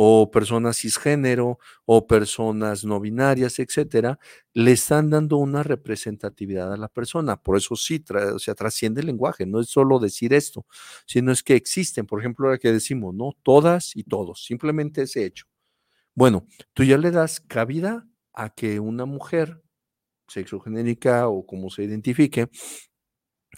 [0.01, 4.21] o personas cisgénero o personas no binarias, etcétera,
[4.55, 7.37] le están dando una representatividad a la persona.
[7.37, 10.67] Por eso sí, o sea, trasciende el lenguaje, no es solo decir esto,
[11.05, 13.33] sino es que existen, por ejemplo, ahora que decimos, ¿no?
[13.43, 15.47] Todas y todos, simplemente ese hecho.
[16.15, 19.65] Bueno, tú ya le das cabida a que una mujer
[20.29, 22.49] sexogenérica o como se identifique,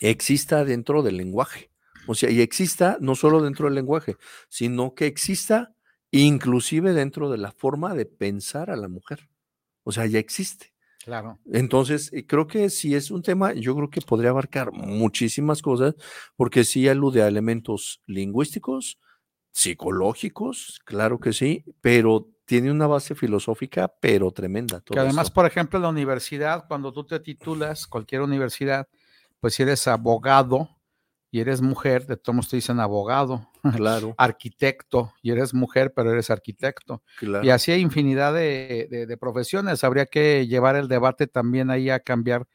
[0.00, 1.70] exista dentro del lenguaje.
[2.06, 4.16] O sea, y exista no solo dentro del lenguaje,
[4.48, 5.74] sino que exista
[6.10, 9.28] inclusive dentro de la forma de pensar a la mujer.
[9.84, 10.72] O sea, ya existe.
[11.04, 11.38] Claro.
[11.50, 15.94] Entonces, eh, creo que si es un tema, yo creo que podría abarcar muchísimas cosas,
[16.36, 18.98] porque sí alude a elementos lingüísticos,
[19.50, 24.82] psicológicos, claro que sí, pero tiene una base filosófica, pero tremenda.
[24.84, 28.88] que además, por ejemplo, en la universidad, cuando tú te titulas, cualquier universidad,
[29.40, 30.68] pues si eres abogado,
[31.32, 34.14] y eres mujer, de todos te dicen abogado, claro.
[34.18, 37.02] arquitecto, y eres mujer, pero eres arquitecto.
[37.42, 39.84] Y así hay infinidad de, profesiones.
[39.84, 42.48] Habría que llevar el debate también ahí a cambiar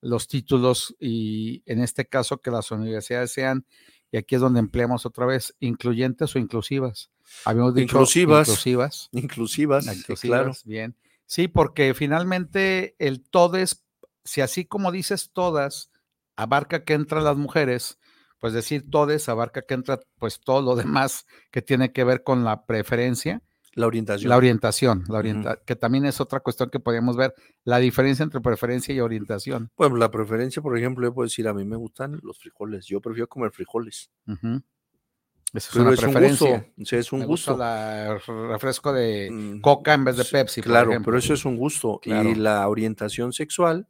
[0.00, 3.64] los títulos y en este caso que las universidades sean,
[4.10, 7.10] y aquí es donde empleamos otra vez, incluyentes o inclusivas.
[7.44, 8.48] Habíamos dicho inclusivas.
[8.48, 9.08] Inclusivas.
[9.12, 10.52] Inclusivas, inclusivas claro.
[10.64, 10.96] Bien.
[11.26, 13.84] Sí, porque finalmente el todes,
[14.24, 15.90] si así como dices todas,
[16.36, 17.98] abarca que entran las mujeres,
[18.40, 22.44] pues decir todes abarca que entra pues todo lo demás que tiene que ver con
[22.44, 23.42] la preferencia.
[23.74, 24.30] La orientación.
[24.30, 28.94] La orientación, la que también es otra cuestión que podríamos ver, la diferencia entre preferencia
[28.94, 29.70] y orientación.
[29.76, 33.02] Bueno, la preferencia, por ejemplo, yo puedo decir, a mí me gustan los frijoles, yo
[33.02, 34.10] prefiero comer frijoles.
[35.52, 36.48] es una preferencia.
[36.48, 37.52] Un gusto, es un gusto.
[37.62, 40.62] el refresco de mm, coca en vez de Pepsi.
[40.62, 42.00] Claro, pero eso es un gusto.
[42.02, 43.88] Y la orientación sexual,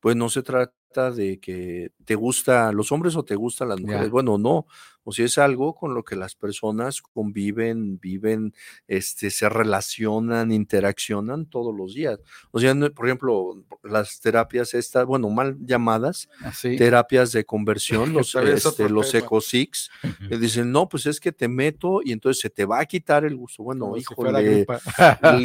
[0.00, 4.10] pues no se trata de que te gustan los hombres o te gustan las mujeres.
[4.10, 4.66] Bueno, no,
[5.04, 8.54] o si es algo con lo que las personas conviven, viven,
[8.86, 12.20] este, se relacionan, interaccionan todos los días.
[12.50, 18.34] O sea, por ejemplo, las terapias estas, bueno, mal llamadas, ah, terapias de conversión, los,
[18.34, 19.90] este, los ecosix,
[20.28, 23.24] que dicen, no, pues es que te meto y entonces se te va a quitar
[23.24, 23.62] el gusto.
[23.62, 24.66] Bueno, híjole,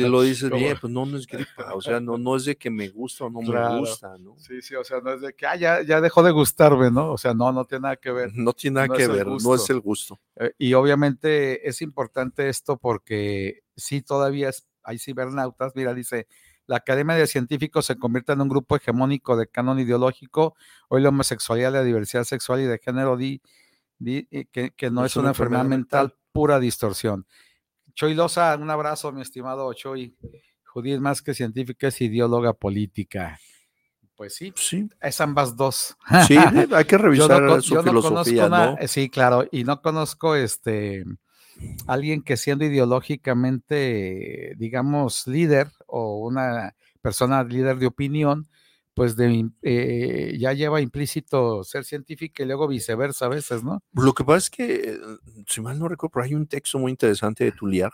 [0.09, 2.69] lo dices bien, pues no, no es gripa, o sea, no, no es de que
[2.69, 4.35] me gusta o no me gusta, ¿no?
[4.37, 7.11] Sí, sí, o sea, no es de que, ah, ya, ya dejó de gustarme, ¿no?
[7.11, 8.31] O sea, no, no tiene nada que ver.
[8.47, 10.19] No tiene nada que ver, no es el gusto.
[10.35, 14.51] Eh, y obviamente es importante esto porque sí todavía
[14.83, 16.27] hay cibernautas, mira, dice,
[16.65, 20.55] la Academia de Científicos se convierte en un grupo hegemónico de canon ideológico,
[20.89, 23.41] hoy la homosexualidad, la diversidad sexual y de género di,
[24.05, 27.25] eh, que, no es, una, enfermedad, mental, pura distorsión.
[27.93, 30.15] Choy Loza, un abrazo, mi estimado Choy.
[30.63, 33.39] Judith, más que científica, es ideóloga política.
[34.17, 35.95] Pues sí, sí, es ambas dos.
[36.27, 36.35] Sí,
[36.75, 38.75] hay que revisar su filosofía, ¿no?
[38.87, 41.05] Sí, claro, y no conozco este
[41.85, 48.47] alguien que siendo ideológicamente, digamos, líder o una persona líder de opinión,
[48.93, 53.83] pues de, eh, ya lleva implícito ser científico y luego viceversa a veces, ¿no?
[53.93, 54.99] Lo que pasa es que,
[55.47, 57.91] si mal no recuerdo, hay un texto muy interesante de Tuliar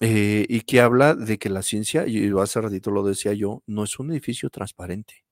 [0.00, 3.84] eh, y que habla de que la ciencia, y hace ratito lo decía yo, no
[3.84, 5.23] es un edificio transparente.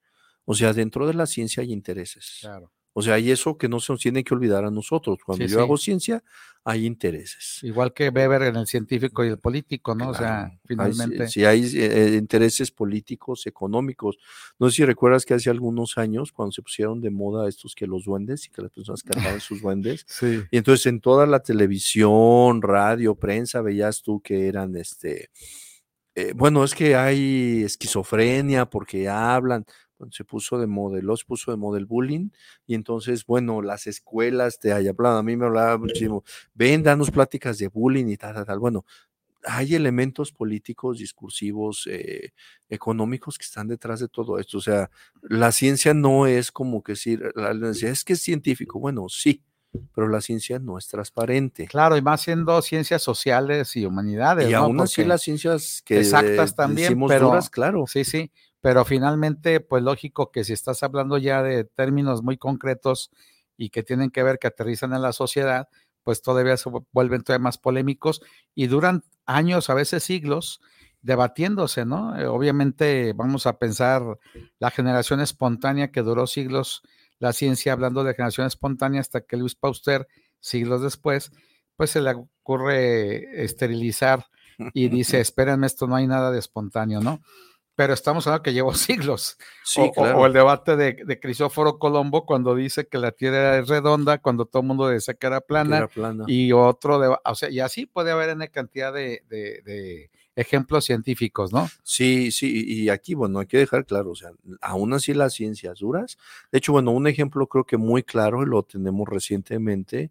[0.44, 2.38] O sea, dentro de la ciencia hay intereses.
[2.40, 2.72] Claro.
[2.94, 5.18] O sea, hay eso que no se nos tiene que olvidar a nosotros.
[5.24, 6.22] Cuando yo hago ciencia,
[6.62, 7.58] hay intereses.
[7.62, 10.10] Igual que Weber en el científico y el político, ¿no?
[10.10, 11.26] o sea, finalmente.
[11.28, 14.18] Sí, hay, eh, intereses políticos, económicos.
[14.58, 17.86] No sé si recuerdas que hace algunos años, cuando se pusieron de moda estos que
[17.86, 19.02] los duendes y que las personas
[19.38, 20.04] cantaban sus duendes.
[20.06, 20.42] Sí.
[20.50, 25.30] Y entonces en toda la televisión, radio, prensa, veías tú que eran este.
[26.14, 29.64] Eh, bueno, es que hay esquizofrenia porque hablan
[30.10, 32.30] se puso de modelo, se puso de model bullying,
[32.66, 37.58] y entonces, bueno, las escuelas te hablado, a mí me hablaba muchísimo, ven, danos pláticas
[37.58, 38.58] de bullying y tal, tal, tal.
[38.58, 38.84] Bueno,
[39.44, 42.32] hay elementos políticos, discursivos, eh,
[42.68, 44.58] económicos que están detrás de todo esto.
[44.58, 44.90] O sea,
[45.22, 47.32] la ciencia no es como que decir,
[47.72, 48.78] es que es científico.
[48.78, 49.42] Bueno, sí,
[49.94, 51.66] pero la ciencia no es transparente.
[51.66, 54.48] Claro, y más siendo ciencias sociales y humanidades.
[54.48, 57.86] Y aún así las ciencias que exactas también, pero claro.
[57.86, 58.30] Sí, sí,
[58.62, 63.10] pero finalmente, pues lógico que si estás hablando ya de términos muy concretos
[63.56, 65.68] y que tienen que ver que aterrizan en la sociedad,
[66.04, 68.22] pues todavía se vuelven todavía más polémicos
[68.54, 70.60] y duran años, a veces siglos,
[71.02, 72.16] debatiéndose, ¿no?
[72.16, 74.02] Eh, obviamente vamos a pensar
[74.60, 76.82] la generación espontánea que duró siglos,
[77.18, 80.06] la ciencia hablando de generación espontánea hasta que Luis Pauster,
[80.38, 81.32] siglos después,
[81.76, 84.26] pues se le ocurre esterilizar
[84.72, 87.20] y dice, espérenme, esto no hay nada de espontáneo, ¿no?
[87.74, 89.38] Pero estamos hablando que llevó siglos.
[89.64, 90.18] Sí, o, claro.
[90.18, 94.46] o el debate de, de, Crisóforo Colombo cuando dice que la Tierra es redonda, cuando
[94.46, 96.24] todo el mundo decía que era plana, era plana.
[96.26, 100.84] y otro, de, o sea, y así puede haber una cantidad de, de, de, ejemplos
[100.86, 101.68] científicos, ¿no?
[101.82, 105.80] Sí, sí, y aquí, bueno, hay que dejar claro, o sea, aún así las ciencias
[105.80, 106.16] duras.
[106.50, 110.10] De hecho, bueno, un ejemplo creo que muy claro, y lo tenemos recientemente,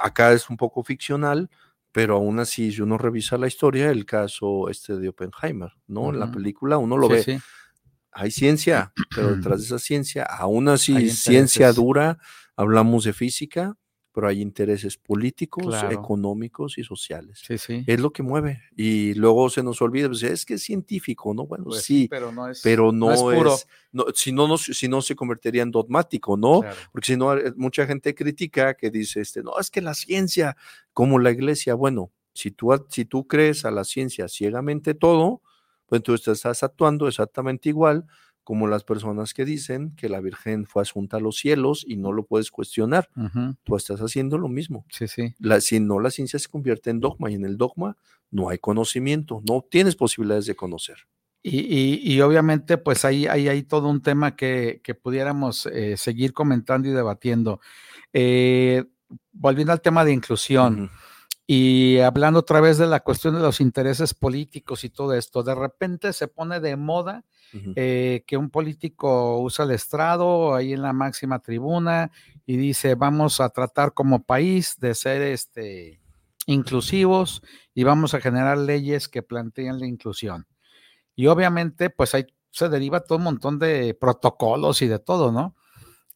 [0.00, 1.50] acá es un poco ficcional,
[1.92, 6.02] pero aún así, si uno revisa la historia, el caso este de Oppenheimer, ¿no?
[6.02, 6.14] Uh -huh.
[6.14, 7.22] En la película uno lo sí, ve.
[7.22, 7.38] Sí.
[8.12, 12.18] Hay ciencia, pero detrás de esa ciencia, aún así, ciencia dura,
[12.56, 13.76] hablamos de física,
[14.12, 15.90] pero hay intereses políticos, claro.
[15.90, 17.40] económicos y sociales.
[17.46, 17.84] Sí, sí.
[17.86, 18.62] Es lo que mueve.
[18.76, 21.46] Y luego se nos olvida, pues, es que es científico, ¿no?
[21.46, 23.54] Bueno, pues sí, pero no es, pero no, no es puro.
[23.54, 26.60] es no, si, no, no, si no se convertiría en dogmático, ¿no?
[26.60, 26.76] Claro.
[26.92, 30.56] Porque si no, eh, mucha gente critica que dice, este, no, es que la ciencia,
[30.92, 35.42] como la iglesia, bueno, si tú, si tú crees a la ciencia ciegamente todo,
[35.86, 38.06] pues tú estás actuando exactamente igual
[38.50, 42.10] como las personas que dicen que la Virgen fue asunta a los cielos y no
[42.10, 43.08] lo puedes cuestionar.
[43.14, 43.56] Uh -huh.
[43.62, 44.84] Tú estás haciendo lo mismo.
[44.90, 45.36] Sí, sí.
[45.38, 47.96] La, si no, la ciencia se convierte en dogma y en el dogma
[48.32, 50.96] no hay conocimiento, no tienes posibilidades de conocer.
[51.44, 55.96] Y, y, y obviamente, pues ahí hay, hay, todo un tema que, que pudiéramos eh,
[55.96, 57.60] seguir comentando y debatiendo.
[58.12, 58.82] Eh,
[59.30, 60.80] volviendo al tema de inclusión.
[60.80, 60.90] Uh -huh.
[61.46, 65.54] Y hablando otra vez de la cuestión de los intereses políticos y todo esto, de
[65.54, 70.92] repente se pone de moda eh, que un político usa el estrado ahí en la
[70.92, 72.10] máxima tribuna
[72.46, 76.00] y dice vamos a tratar como país de ser este,
[76.46, 77.42] inclusivos
[77.74, 80.46] y vamos a generar leyes que planteen la inclusión.
[81.16, 85.54] Y obviamente pues ahí se deriva todo un montón de protocolos y de todo, ¿no?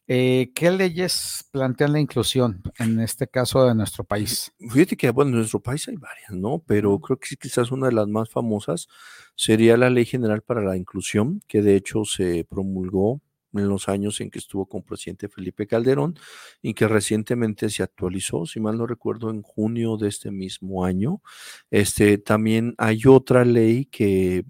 [0.07, 4.53] Eh, ¿Qué leyes plantean la inclusión en este caso de nuestro país?
[4.59, 6.63] Fíjate que, bueno, en nuestro país hay varias, ¿no?
[6.67, 8.87] Pero creo que quizás una de las más famosas
[9.35, 13.23] sería la Ley General para la Inclusión, que de hecho se promulgó
[13.55, 16.19] en los años en que estuvo con presidente Felipe Calderón
[16.61, 21.23] y que recientemente se actualizó, si mal no recuerdo, en junio de este mismo año.
[21.71, 24.45] Este, también hay otra ley que,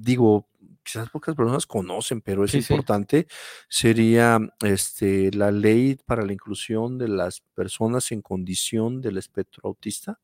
[0.00, 0.48] digo,
[0.84, 2.72] quizás pocas personas conocen, pero es Sí, sí.
[2.74, 3.26] importante,
[3.68, 10.20] sería este, la ley para la inclusión de las personas en condición del espectro autista,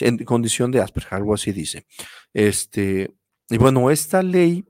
[0.00, 1.86] en condición de Asperger, algo así dice.
[2.34, 3.14] Este,
[3.48, 4.66] y bueno, esta ley,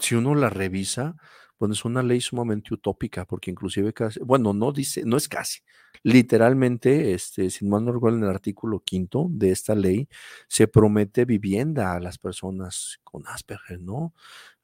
[0.00, 1.16] si uno la revisa,
[1.62, 5.60] bueno, es una ley sumamente utópica, porque inclusive casi, bueno, no dice, no es casi,
[6.02, 10.08] literalmente, este, sin mal no recuerdo, en el artículo quinto de esta ley,
[10.48, 14.12] se promete vivienda a las personas con Asperger, ¿no?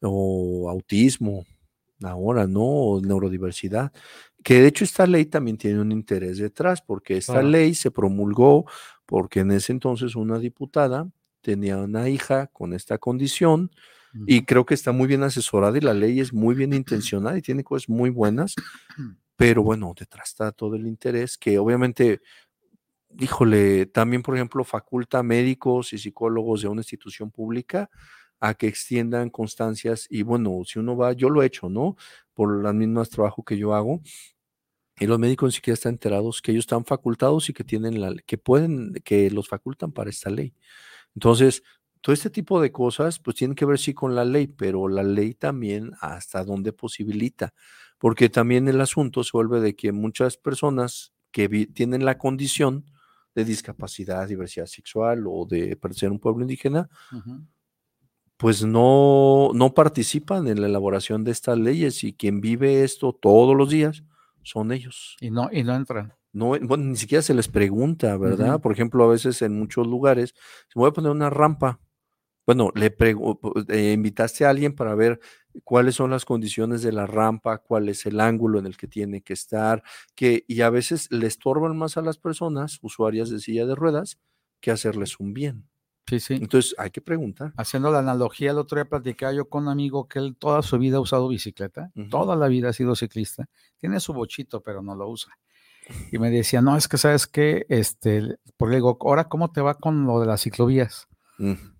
[0.03, 1.47] O autismo,
[2.03, 2.63] ahora, ¿no?
[2.65, 3.93] O neurodiversidad.
[4.45, 7.49] Que de hecho esta ley también tiene un interés detrás, porque esta Claro.
[7.49, 8.67] ley se promulgó
[9.07, 11.11] porque en ese entonces una diputada
[11.43, 13.71] tenía una hija con esta condición
[14.27, 17.43] y creo que está muy bien asesorada y la ley es muy bien intencionada y
[17.43, 18.55] tiene cosas muy buenas,
[19.37, 22.21] pero bueno, detrás está todo el interés que obviamente,
[23.19, 27.91] híjole, también por ejemplo faculta médicos y psicólogos de una institución pública
[28.41, 31.97] a que extiendan constancias y bueno, si uno va, yo lo he hecho, ¿no?
[32.35, 34.01] Por las mismas trabajo que yo hago.
[35.01, 38.15] Y los médicos ni siquiera están enterados que ellos están facultados y que tienen la,
[38.27, 40.55] que pueden, que los facultan para esta ley.
[41.15, 41.63] Entonces,
[42.09, 45.03] todo este tipo de cosas, pues tienen que ver sí con la ley, pero la
[45.03, 47.53] ley también hasta dónde posibilita,
[47.99, 52.87] porque también el asunto se vuelve de que muchas personas que tienen la condición
[53.35, 56.89] de discapacidad, diversidad sexual o de pertenecer a un pueblo indígena,
[58.39, 63.55] pues no, no participan en la elaboración de estas leyes y quien vive esto todos
[63.55, 64.03] los días
[64.43, 65.19] son ellos.
[65.21, 66.15] Y no, y no entran.
[66.33, 68.63] No, bueno, ni siquiera se les pregunta, ¿verdad?
[68.63, 70.31] Por ejemplo, a veces en muchos lugares,
[70.69, 71.81] se me voy a poner una rampa.
[72.49, 72.97] Bueno, le
[73.69, 75.21] eh, invitaste a alguien para ver
[75.65, 79.21] cuáles son las condiciones de la rampa, cuál es el ángulo en el que tiene
[79.21, 79.83] que estar,
[80.15, 84.19] que, y a veces le estorban más a las personas, usuarias de silla de ruedas,
[84.61, 85.69] que hacerles un bien.
[86.07, 86.35] Sí, sí.
[86.37, 87.53] Entonces hay que preguntar.
[87.59, 90.79] Haciendo la analogía, el otro día platicaba yo con un amigo que él toda su
[90.79, 93.47] vida ha usado bicicleta, toda la vida ha sido ciclista,
[93.77, 95.35] tiene su bochito, pero no lo usa.
[96.11, 99.61] Y me decía, no, es que sabes qué, este, porque le digo, ahora, ¿cómo te
[99.61, 101.09] va con lo de las ciclovías?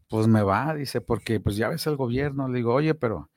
[0.09, 2.49] Pues me va, dice, porque pues ya ves el gobierno.
[2.49, 3.31] Le digo, oye, pero.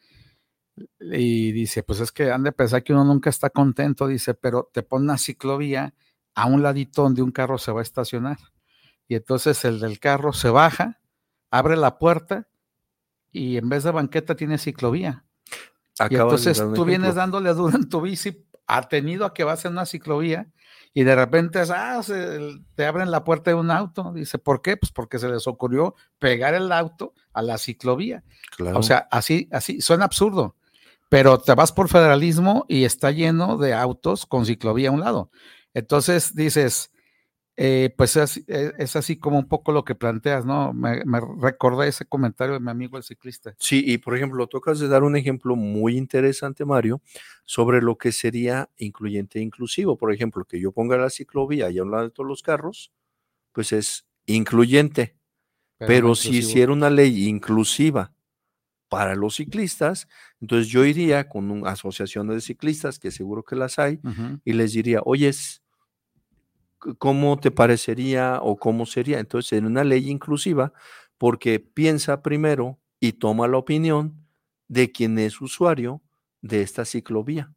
[1.00, 4.70] Y dice, pues es que han de pensar que uno nunca está contento, dice, pero
[4.74, 5.94] te pone una ciclovía
[6.34, 8.38] a un ladito donde un carro se va a estacionar.
[9.08, 11.02] y entonces el del carro se baja,
[11.52, 12.48] abre la puerta
[13.32, 15.26] y en vez de banqueta tiene ciclovía.
[16.10, 19.86] y entonces tú vienes dándole duro en tu bici, atenido a que vas en una
[19.86, 20.50] ciclovía
[20.94, 22.02] y de repente ah,
[22.76, 24.12] te abren la puerta de un auto.
[24.14, 24.76] Dice, ¿por qué?
[24.78, 28.24] Pues porque se les ocurrió pegar el auto a la ciclovía.
[28.74, 30.56] O sea, así, así, suena absurdo,
[31.08, 35.32] pero te vas por federalismo y está lleno de autos con ciclovía a un lado.
[35.74, 36.91] Entonces dices,
[37.64, 40.74] eh, pues eh, es, así como un poco lo que planteas, ¿no?
[40.74, 41.04] Me,
[41.40, 43.54] recordé ese comentario de mi amigo el ciclista.
[43.60, 47.04] Sí, y por ejemplo, tocas de dar un ejemplo muy interesante, Mario,
[47.46, 49.96] sobre lo que sería incluyente e inclusivo.
[49.96, 52.92] Por ejemplo, que yo ponga la ciclovía y a un lado de todos los carros,
[53.52, 55.16] pues es incluyente.
[55.78, 58.12] Pero, si hiciera una ley inclusiva
[58.90, 60.08] para los ciclistas,
[60.40, 64.00] entonces yo iría con una asociación de ciclistas, que seguro que las hay,
[64.44, 65.32] y les diría, oye,
[66.98, 69.20] ¿cómo te parecería o cómo sería?
[69.20, 70.74] Entonces, en una ley inclusiva,
[71.18, 74.26] porque piensa primero y toma la opinión
[74.68, 76.02] de quien es usuario
[76.42, 77.54] de esta ciclovía.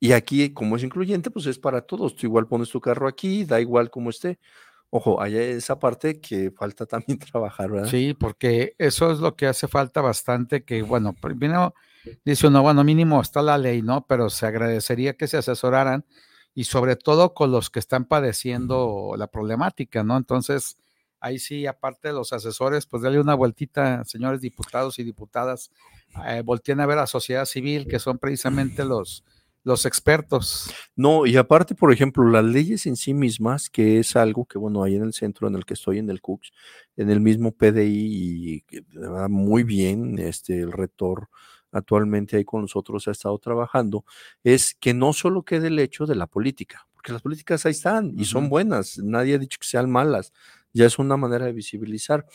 [0.00, 2.16] Y aquí, como es incluyente, pues es para todos.
[2.16, 4.40] Tú igual pones tu carro aquí, da igual como esté.
[4.90, 7.88] Ojo, hay esa parte que falta también trabajar, ¿verdad?
[7.88, 11.74] Sí, porque eso es lo que hace falta bastante, que bueno, primero
[12.24, 14.06] dice uno, bueno, mínimo está la ley, ¿no?
[14.06, 16.04] Pero se agradecería que se asesoraran
[16.54, 20.16] y sobre todo con los que están padeciendo la problemática, ¿no?
[20.16, 20.76] Entonces,
[21.20, 25.70] ahí sí, aparte de los asesores, pues dale una vueltita, señores diputados y diputadas,
[26.26, 29.24] eh, volteen a ver a sociedad civil, que son precisamente los,
[29.64, 30.72] los expertos.
[30.96, 34.82] No, y aparte, por ejemplo, las leyes en sí mismas, que es algo que, bueno,
[34.82, 36.52] ahí en el centro en el que estoy, en el CUCS,
[36.96, 41.28] en el mismo PDI, y va muy bien, este, el rector
[41.72, 44.04] actualmente ahí con nosotros ha estado trabajando,
[44.44, 48.12] es que no solo quede el hecho de la política, porque las políticas ahí están
[48.16, 50.32] y son buenas, nadie ha dicho que sean malas,
[50.72, 52.26] ya es una manera de visibilizar.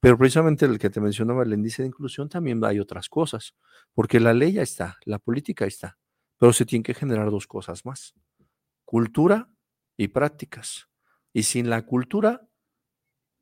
[0.00, 3.54] Pero precisamente el que te mencionaba, el índice de inclusión, también hay otras cosas,
[3.94, 5.98] porque la ley ya está, la política está,
[6.38, 8.14] pero se tienen que generar dos cosas más,
[8.84, 9.48] cultura
[9.96, 10.88] y prácticas.
[11.32, 12.46] Y sin la cultura,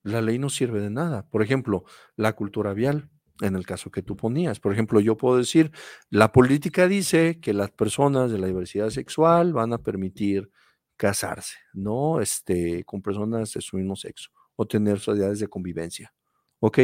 [0.03, 1.29] la ley no sirve de nada.
[1.29, 1.85] Por ejemplo,
[2.17, 3.11] la cultura vial
[3.41, 4.61] en el caso que tú ponías.
[4.61, 5.73] Por ejemplo, yo puedo decir,
[6.11, 10.51] la política dice que las personas de la diversidad sexual van a permitir
[10.97, 12.21] casarse, ¿no?
[12.21, 16.15] Este, con personas de su mismo sexo o tener sociedades de convivencia.
[16.61, 16.79] Ok,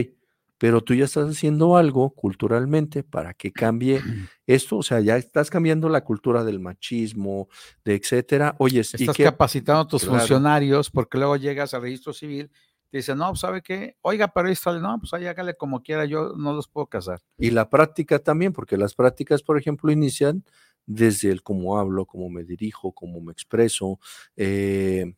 [0.59, 4.03] pero tú ya estás haciendo algo culturalmente para que cambie
[4.47, 7.49] esto, o sea, ya estás cambiando la cultura del machismo,
[7.83, 8.57] de etcétera.
[8.59, 12.51] Oye, estás capacitando a tus funcionarios porque luego llegas al registro civil
[12.99, 13.97] dice, no, ¿sabe qué?
[14.03, 17.21] Oiga, pero ahí está, no, pues ahí hágale como quiera, yo no los puedo casar.
[17.39, 20.45] Y la práctica también, porque las prácticas, por ejemplo, inician
[20.87, 24.01] desde el cómo hablo, cómo me dirijo, cómo me expreso,
[24.37, 25.15] eh,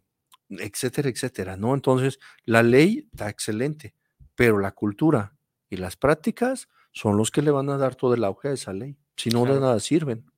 [0.48, 1.74] etcétera, etcétera, ¿no?
[1.74, 3.94] Entonces, la ley está excelente,
[4.34, 5.36] pero la cultura
[5.70, 8.72] y las prácticas son los que le van a dar todo el auge a esa
[8.72, 8.98] ley.
[9.16, 10.32] Si no, de nada sirven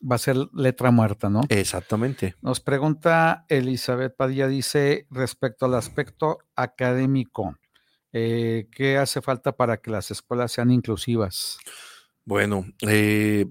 [0.00, 1.40] va a ser letra muerta, ¿no?
[1.48, 2.34] Exactamente.
[2.40, 7.56] Nos pregunta Elizabeth Padilla, dice, respecto al aspecto académico,
[8.12, 11.58] eh, ¿qué hace falta para que las escuelas sean inclusivas?
[12.24, 13.46] Bueno, eh,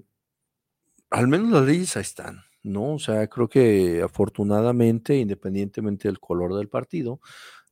[1.10, 2.94] al menos las leyes ahí están, ¿no?
[2.94, 7.20] O sea, creo que afortunadamente, independientemente del color del partido,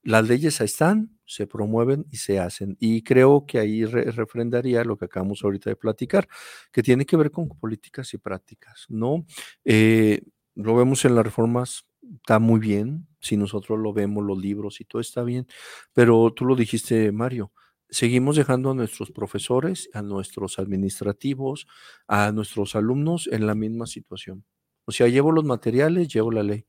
[0.02, 2.76] las leyes ahí están, se promueven y se hacen.
[2.80, 6.28] Y creo que ahí refrendaría lo que acabamos ahorita de platicar,
[6.72, 9.26] que tiene que ver con políticas y prácticas, ¿no?
[9.64, 10.22] Eh,
[10.54, 14.84] lo vemos en las reformas, está muy bien, si nosotros lo vemos, los libros y
[14.84, 15.46] todo está bien,
[15.92, 17.52] pero tú lo dijiste, Mario,
[17.90, 21.66] seguimos dejando a nuestros profesores, a nuestros administrativos,
[22.06, 24.44] a nuestros alumnos en la misma situación.
[24.86, 26.66] O sea, llevo los materiales, llevo la ley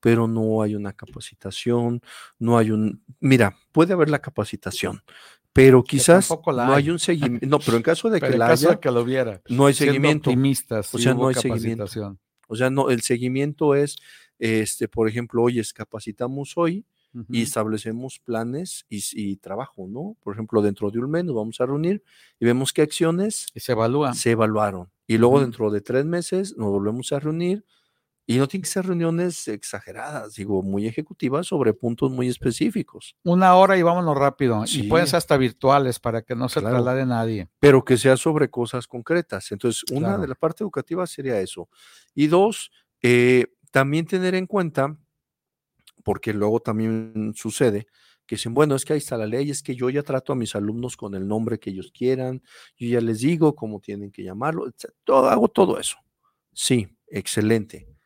[0.00, 2.00] pero no hay una capacitación,
[2.38, 3.02] no hay un...
[3.20, 5.02] Mira, puede haber la capacitación,
[5.52, 6.90] pero quizás no hay.
[6.90, 7.46] un seguimiento.
[7.48, 10.30] No, pero en caso de que la haya, que lo viera, no hay seguimiento.
[10.30, 11.86] o sea, no hay seguimiento.
[12.48, 13.96] O sea, no, el seguimiento es,
[14.38, 16.84] este, por ejemplo, hoy capacitamos hoy
[17.28, 20.16] y establecemos planes y, trabajo, ¿no?
[20.22, 22.02] Por ejemplo, dentro de un mes nos vamos a reunir
[22.38, 24.14] y vemos qué acciones se evalúan.
[24.14, 24.90] Se evaluaron.
[25.06, 27.64] Y luego dentro de tres meses nos volvemos a reunir
[28.30, 33.16] y no tienen que ser reuniones exageradas, digo, muy ejecutivas sobre puntos muy específicos.
[33.24, 34.62] Una hora y vámonos rápido.
[34.66, 37.48] Y pueden ser hasta virtuales para que no se traslade nadie.
[37.58, 39.50] Pero que sea sobre cosas concretas.
[39.50, 41.70] Entonces, una de la parte educativa sería eso.
[42.14, 42.70] Y dos,
[43.00, 44.94] eh, también tener en cuenta,
[46.04, 47.86] porque luego también sucede,
[48.26, 50.36] que dicen, bueno, es que ahí está la ley, es que yo ya trato a
[50.36, 52.42] mis alumnos con el nombre que ellos quieran,
[52.76, 54.70] yo ya les digo cómo tienen que llamarlo,
[55.02, 55.96] todo, hago todo eso.
[56.52, 57.97] Sí, excelente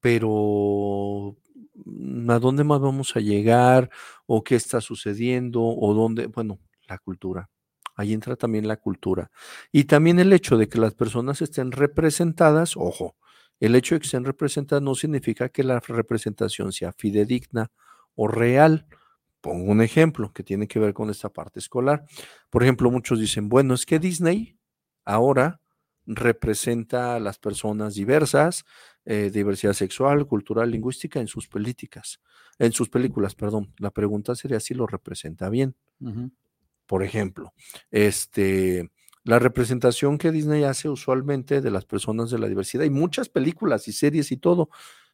[0.00, 1.36] pero
[1.84, 3.90] mm, ¿a dónde más vamos a llegar?
[4.26, 5.62] ¿O qué está sucediendo?
[5.62, 6.26] ¿O dónde?
[6.26, 7.50] Bueno, la cultura.
[7.96, 9.30] Ahí entra también la cultura.
[9.72, 13.16] Y también el hecho de que las personas estén representadas, ojo,
[13.60, 17.72] el hecho de que estén representadas no significa que la representación sea fidedigna
[18.14, 18.86] o real.
[19.40, 22.04] Pongo un ejemplo que tiene que ver con esta parte escolar.
[22.50, 24.56] Por ejemplo, muchos dicen, bueno, es que Disney
[25.04, 25.60] ahora
[26.06, 28.64] representa a las personas diversas,
[29.10, 32.20] eh, diversidad sexual, cultural, lingüística en sus políticas,
[32.58, 33.72] en sus películas, perdón.
[33.78, 35.74] La pregunta sería si lo representa bien.
[36.84, 37.54] Por ejemplo,
[37.90, 38.90] este,
[39.24, 43.88] la representación que Disney hace usualmente de las personas de la diversidad y muchas películas
[43.88, 44.68] y series y todo,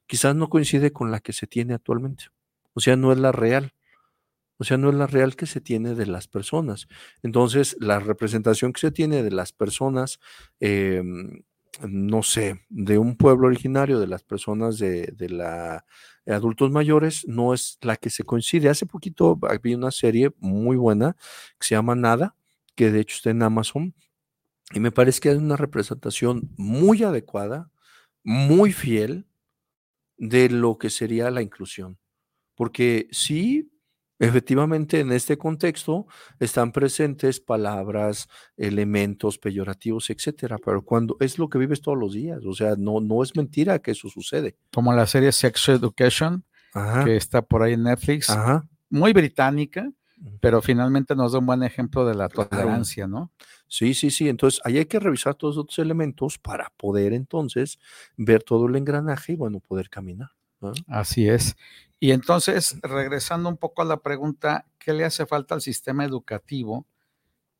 [0.09, 2.25] quizás no coincide con la que se tiene actualmente.
[2.73, 3.75] O sea, no es la real.
[4.59, 6.89] O sea, no es la real que se tiene de las personas.
[7.23, 10.19] Entonces, la representación que se tiene de las personas,
[10.59, 11.43] em,
[11.83, 15.85] no sé, de un pueblo originario, de las personas de, de la
[16.27, 18.69] adultos mayores, no es la que se coincide.
[18.69, 21.17] Hace poquito vi una serie muy buena
[21.59, 22.37] que se llama Nada,
[22.75, 23.95] que de hecho está en Amazon,
[24.73, 27.71] y me parece que es una representación muy adecuada,
[28.23, 29.27] muy fiel
[30.17, 31.99] de lo que sería la inclusión.
[32.55, 33.71] Porque sí,
[34.19, 36.07] efectivamente en este contexto
[36.39, 42.45] están presentes palabras, elementos peyorativos, etcétera, pero cuando es lo que vives todos los días,
[42.45, 44.57] o sea, no, no es mentira que eso sucede.
[44.73, 46.45] Como la serie Sex Education,
[47.05, 48.37] que está por ahí en Netflix,
[48.91, 49.91] muy británica,
[50.41, 53.33] pero finalmente nos da un buen ejemplo de la tolerancia, ¿no?
[53.69, 54.29] Sí, sí, sí.
[54.29, 57.79] Entonces, ahí hay que revisar todos estos elementos para poder entonces
[58.17, 60.31] ver todo el engranaje y, bueno, poder caminar.
[60.87, 61.57] Así es.
[62.01, 66.87] Y entonces, regresando un poco a la pregunta, ¿qué le hace falta al sistema educativo?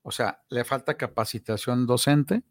[0.03, 2.43] O sea, ¿le falta capacitación docente?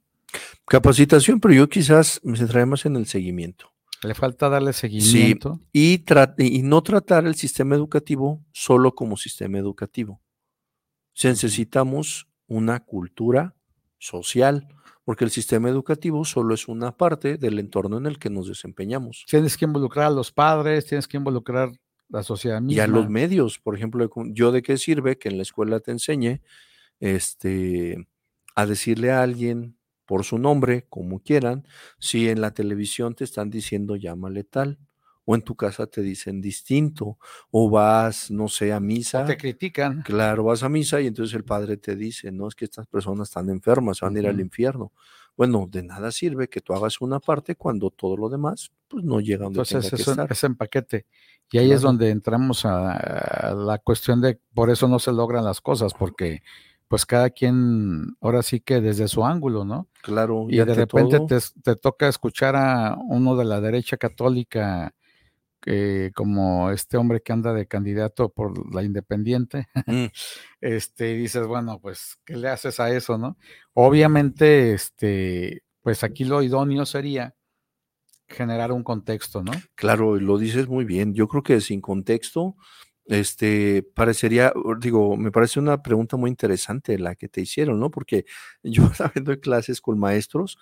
[0.65, 3.71] Capacitación, pero yo quizás me centraré más en el seguimiento.
[4.01, 5.61] Le falta darle seguimiento.
[5.71, 6.03] y,
[6.37, 10.19] y no tratar el sistema educativo solo como sistema educativo.
[11.23, 13.55] necesitamos una cultura
[13.99, 14.67] social,
[15.03, 19.25] porque el sistema educativo solo es una parte del entorno en el que nos desempeñamos.
[19.27, 21.71] Tienes que involucrar a los padres, tienes que involucrar
[22.09, 22.77] la sociedad misma.
[22.77, 25.91] Y a los medios, por ejemplo, yo de qué sirve que en la escuela te
[25.91, 26.41] enseñe
[26.99, 28.07] este,
[28.55, 31.67] a decirle a alguien por su nombre, como quieran,
[31.99, 34.77] si en la televisión te están diciendo llámale tal,
[35.25, 37.17] o en tu casa te dicen distinto,
[37.51, 39.25] o vas, no sé, a misa.
[39.25, 40.01] te critican.
[40.01, 43.29] Claro, vas a misa y entonces el padre te dice, no, es que estas personas
[43.29, 44.91] están enfermas, van a ir al infierno.
[45.35, 49.19] Bueno, de nada sirve que tú hagas una parte cuando todo lo demás, pues no
[49.19, 50.31] llega donde entonces, que estar.
[50.31, 51.07] es en paquete.
[51.51, 55.61] Y ahí es donde entramos a, la cuestión de, por eso no se logran las
[55.61, 56.41] cosas, porque
[56.87, 59.87] pues cada quien, ahora sí que desde su ángulo, ¿no?
[60.03, 60.45] Claro.
[60.49, 61.19] Y, de repente
[61.63, 64.93] te, toca escuchar a uno de la derecha católica,
[65.63, 70.05] que como este hombre que anda de candidato por la independiente, mm.
[70.61, 73.37] este, dices, bueno, pues, ¿qué le haces a eso, no?
[73.73, 77.33] Obviamente, este, pues aquí lo idóneo sería
[78.27, 79.53] generar un contexto, ¿no?
[79.75, 81.13] Claro, lo dices muy bien.
[81.13, 82.55] Yo creo que sin contexto,
[83.05, 87.89] este, parecería, digo, me parece una pregunta muy interesante la que te hicieron, ¿no?
[87.89, 88.25] Porque
[88.63, 90.57] yo estaba viendo clases con maestros,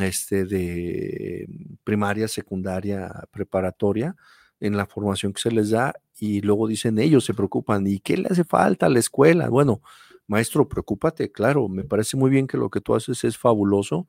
[0.00, 1.48] este, de
[1.84, 4.16] primaria, secundaria, preparatoria,
[4.60, 8.16] en la formación que se les da, y luego dicen ellos se preocupan, ¿y qué
[8.16, 9.48] le hace falta a la escuela?
[9.48, 9.82] Bueno,
[10.26, 14.08] maestro, preocúpate, claro, me parece muy bien que lo que tú haces es fabuloso,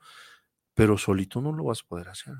[0.73, 2.35] pero solito no lo vas a poder hacer.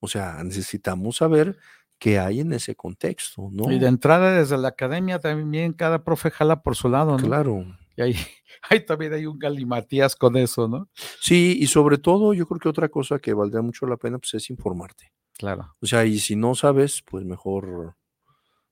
[0.00, 1.56] O sea, necesitamos saber
[1.98, 3.70] que hay en ese contexto, ¿no?
[3.72, 7.26] Y de entrada desde la academia también cada profe jala por su lado, ¿no?
[7.26, 7.64] Claro.
[7.98, 8.14] Y ahí,
[8.70, 10.88] ahí también hay un galimatías con eso, ¿no?
[11.20, 14.34] Sí, y sobre todo yo creo que otra cosa que valdría mucho la pena pues
[14.34, 15.12] es informarte.
[15.36, 15.74] Claro.
[15.80, 17.96] O sea, y si no sabes, pues mejor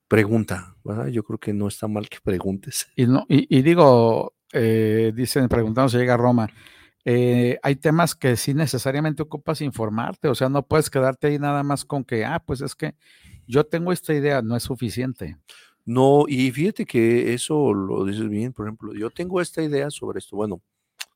[0.08, 1.08] pregunta, ¿verdad?
[1.08, 2.86] Yo creo que no está mal que preguntes.
[2.94, 6.48] Y, no, y, digo, eh, dicen, preguntando si llega a Roma,
[7.04, 11.62] eh, hay temas que sí necesariamente ocupas informarte, o sea, no puedes quedarte ahí nada
[11.62, 12.94] más con que, ah, pues es que
[13.46, 15.36] yo tengo esta idea, no es suficiente.
[15.86, 20.18] No, y fíjate que eso lo dices bien, por ejemplo, yo tengo esta idea sobre
[20.18, 20.34] esto.
[20.34, 20.60] Bueno,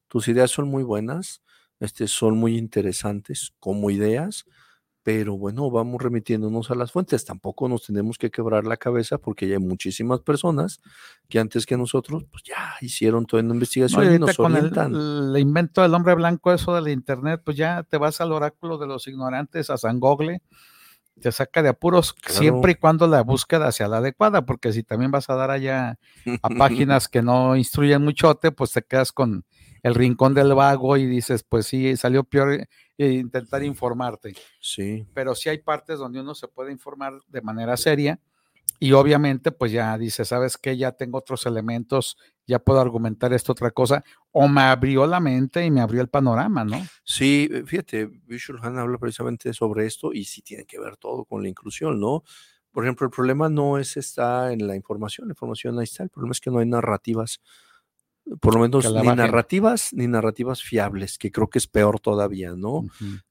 [0.06, 1.42] tus ideas son muy buenas,
[1.80, 4.44] este, son muy interesantes como ideas,
[5.02, 7.24] pero bueno, vamos remitiéndonos a las fuentes.
[7.24, 10.80] Tampoco nos tenemos que quebrar la cabeza porque ya hay muchísimas personas
[11.28, 15.82] que antes que nosotros, pues ya hicieron toda una investigación y nos con El, invento
[15.82, 19.68] del hombre blanco, eso del internet, pues ya te vas al oráculo de los ignorantes,
[19.70, 20.42] a San Gogle,
[21.20, 25.10] te saca de apuros siempre y cuando la búsqueda sea la adecuada, porque si también
[25.10, 25.98] vas a dar allá
[26.42, 29.44] a páginas que no instruyen muchote, pues te quedas con
[29.82, 32.66] el rincón del vago y dices, pues sí, salió peor
[32.98, 34.34] eh, intentar informarte.
[34.60, 35.06] Sí.
[35.14, 38.20] Pero sí hay partes donde uno se puede informar de manera seria
[38.82, 40.76] y obviamente pues ya dice, ¿sabes qué?
[40.76, 44.02] Ya tengo otros elementos, ya puedo argumentar esto otra cosa,
[44.32, 46.80] o me abrió la mente y me abrió el panorama, ¿no?
[47.04, 51.26] Sí, eh, fíjate, Visual Han habla precisamente sobre esto y sí tiene que ver todo
[51.26, 52.24] con la inclusión, ¿no?
[52.72, 56.10] Por ejemplo, el problema no es está en la información, la información ahí está, el
[56.10, 57.40] problema es que no hay narrativas,
[58.40, 62.84] por lo menos ni narrativas ni narrativas fiables, que creo que es peor todavía, ¿no?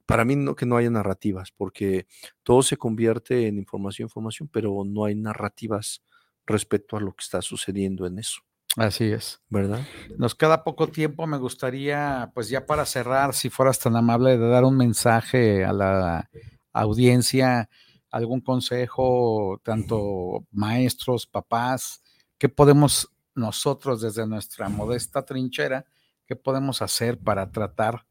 [0.06, 2.08] Para mí no que no haya narrativas, porque
[2.44, 6.02] todo se convierte en información, información, pero no hay narrativas
[6.46, 8.42] respecto a lo que está sucediendo en eso.
[8.76, 9.42] Así es.
[9.50, 9.82] ¿Verdad?
[10.18, 11.26] Nos queda poco tiempo.
[11.28, 15.74] Me gustaría, pues ya para cerrar, si fueras tan amable de dar un mensaje a
[15.74, 16.30] la
[16.72, 17.70] audiencia
[18.12, 22.02] algún consejo, tanto maestros, papás,
[22.38, 25.86] qué podemos nosotros desde nuestra modesta trinchera,
[26.26, 28.06] qué podemos hacer para tratar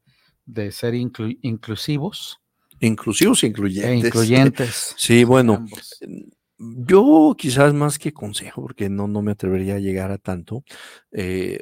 [0.45, 2.41] de ser inclusivos?
[2.79, 4.03] Inclusivos e incluyentes.
[4.03, 4.95] E incluyentes.
[4.97, 5.65] Sí, bueno,
[6.57, 10.63] yo quizás más que consejo, porque no, no me atrevería a llegar a tanto,
[11.11, 11.59] eh,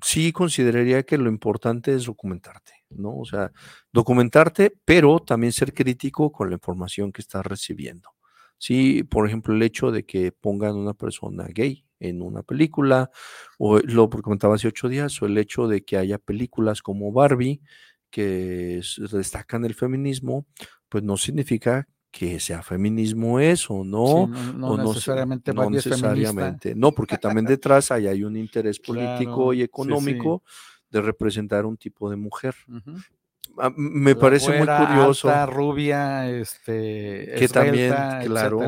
[0.00, 3.18] sí consideraría que lo importante es documentarte, ¿no?
[3.18, 3.50] O sea,
[3.92, 8.10] documentarte, pero también ser crítico con la información que estás recibiendo.
[8.58, 13.10] Sí, por ejemplo, el hecho de que pongan una persona gay en una película,
[13.58, 17.60] o lo comentaba hace ocho días, o el hecho de que haya películas como Barbie
[18.10, 20.46] que destacan el feminismo,
[20.88, 24.26] pues no significa que sea feminismo eso, ¿no?
[24.26, 25.54] no, necesariamente.
[25.54, 26.74] No, necesariamente.
[26.74, 30.42] No, porque también detrás hay, hay un interés político y económico
[30.90, 32.54] de representar un tipo de mujer.
[33.76, 35.28] Me parece muy curioso.
[35.28, 37.34] Alta, rubia, este.
[37.38, 37.94] Que también,
[38.24, 38.60] claro.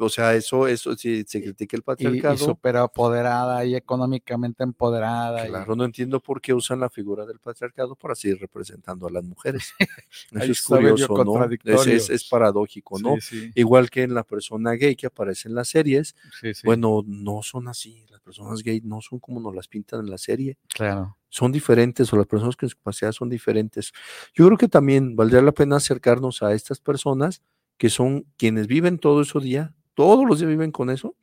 [0.00, 2.34] O sea, eso, eso sí, se critica el patriarcado.
[2.34, 5.46] Y, y súper apoderada y económicamente empoderada.
[5.46, 9.24] Claro, no entiendo por qué usan la figura del patriarcado para seguir representando a las
[9.24, 9.74] mujeres.
[10.32, 11.44] eso es curioso, ¿no?
[11.84, 13.16] Es, es, paradójico, ¿no?
[13.54, 16.14] Igual que en la persona gay que aparece en las series.
[16.64, 18.06] Bueno, no son así.
[18.10, 20.58] Las personas gay no son como nos las pintan en la serie.
[20.68, 23.92] Claro son diferentes o las personas con discapacidad son diferentes.
[24.34, 27.42] Yo creo que también valdría la pena acercarnos a estas personas
[27.76, 31.16] que son quienes viven todo ese día, todos los días viven con eso,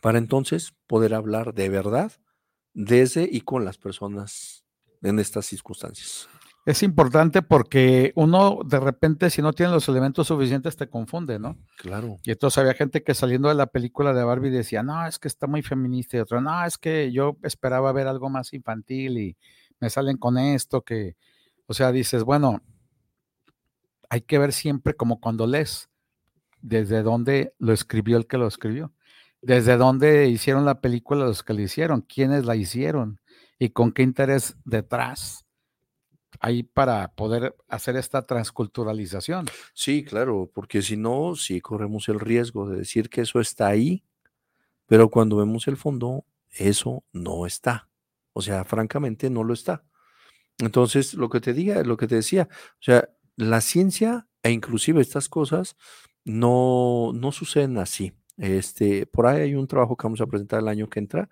[0.00, 2.12] para entonces poder hablar de verdad
[2.74, 4.64] desde y con las personas
[5.02, 6.28] en estas circunstancias.
[6.66, 11.56] Es importante porque uno de repente, si no tiene los elementos suficientes, te confunde, ¿no?
[11.78, 12.16] Claro.
[12.24, 15.28] Y entonces había gente que saliendo de la película de Barbie decía, no, es que
[15.28, 19.36] está muy feminista, y otro, no, es que yo esperaba ver algo más infantil y
[19.78, 21.14] me salen con esto, que,
[21.66, 22.60] o sea, dices, bueno,
[24.10, 25.88] hay que ver siempre como cuando lees,
[26.62, 28.92] desde dónde lo escribió el que lo escribió,
[29.40, 33.20] desde dónde hicieron la película los que la hicieron, quiénes la hicieron
[33.56, 35.45] y con qué interés detrás
[36.40, 39.46] ahí para poder hacer esta transculturalización.
[39.74, 44.04] Sí, claro, porque si no, sí corremos el riesgo de decir que eso está ahí,
[44.86, 47.88] pero cuando vemos el fondo, eso no está.
[48.32, 49.84] O sea, francamente no lo está.
[50.58, 55.00] Entonces, lo que te diga, lo que te decía, o sea, la ciencia e inclusive
[55.00, 55.76] estas cosas
[56.24, 58.12] no, no suceden así.
[58.36, 61.28] Este, por ahí hay un trabajo que vamos a presentar el año que entra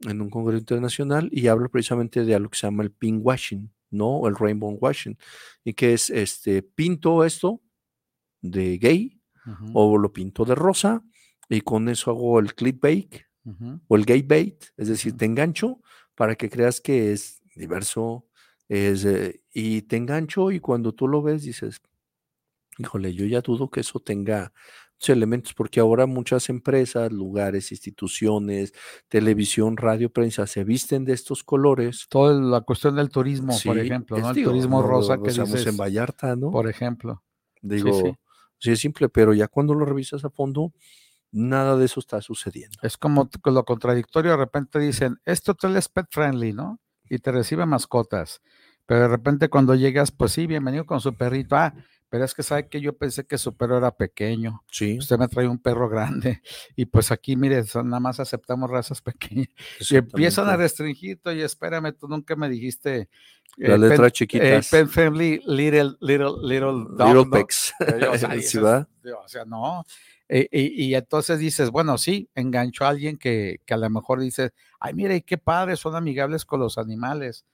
[0.00, 4.26] en un congreso internacional y habla precisamente de algo que se llama el pinkwashing, ¿no?
[4.26, 5.18] El rainbow washing.
[5.64, 7.60] Y que es, este, pinto esto
[8.40, 9.20] de gay
[9.74, 11.02] o lo pinto de rosa
[11.48, 13.22] y con eso hago el clickbait
[13.88, 15.80] o el gay bait, es decir, te engancho
[16.14, 18.26] para que creas que es diverso,
[18.68, 21.80] es, eh, y te engancho y cuando tú lo ves dices,
[22.78, 24.52] híjole, yo ya dudo que eso tenga
[25.08, 28.72] elementos, porque ahora muchas empresas, lugares, instituciones,
[29.08, 32.06] televisión, radio, prensa, se visten de estos colores.
[32.08, 34.30] Toda la cuestión del turismo, por ejemplo, ¿no?
[34.30, 36.50] El turismo rosa que dices, en Vallarta, ¿no?
[36.50, 37.22] Por ejemplo.
[37.62, 38.16] Digo,
[38.58, 40.72] sí, es simple, pero ya cuando lo revisas a fondo,
[41.32, 42.78] nada de eso está sucediendo.
[42.82, 46.80] Es como lo contradictorio, de repente dicen, este hotel es pet friendly, ¿no?
[47.08, 48.40] Y te recibe mascotas.
[48.86, 51.56] Pero de repente cuando llegas, pues sí, bienvenido con su perrito.
[51.56, 51.74] Ah,
[52.10, 54.64] pero es que sabe que yo pensé que su perro era pequeño.
[54.70, 54.98] Sí.
[54.98, 56.42] Usted me trae un perro grande.
[56.76, 59.48] Y pues aquí, mire, nada más aceptamos razas pequeñas.
[59.88, 63.08] Y empiezan a restringir, y espérame, tú nunca me dijiste.
[63.58, 64.68] Eh, Las letras chiquitas.
[64.68, 67.72] pen family, little, little, little Little pecs.
[69.24, 69.84] O sea, no.
[70.28, 74.52] Eh, y, entonces dices, bueno, sí, enganchó a alguien que, que a lo mejor dice,
[74.78, 77.44] ay, mire, qué padre, son amigables con los animales.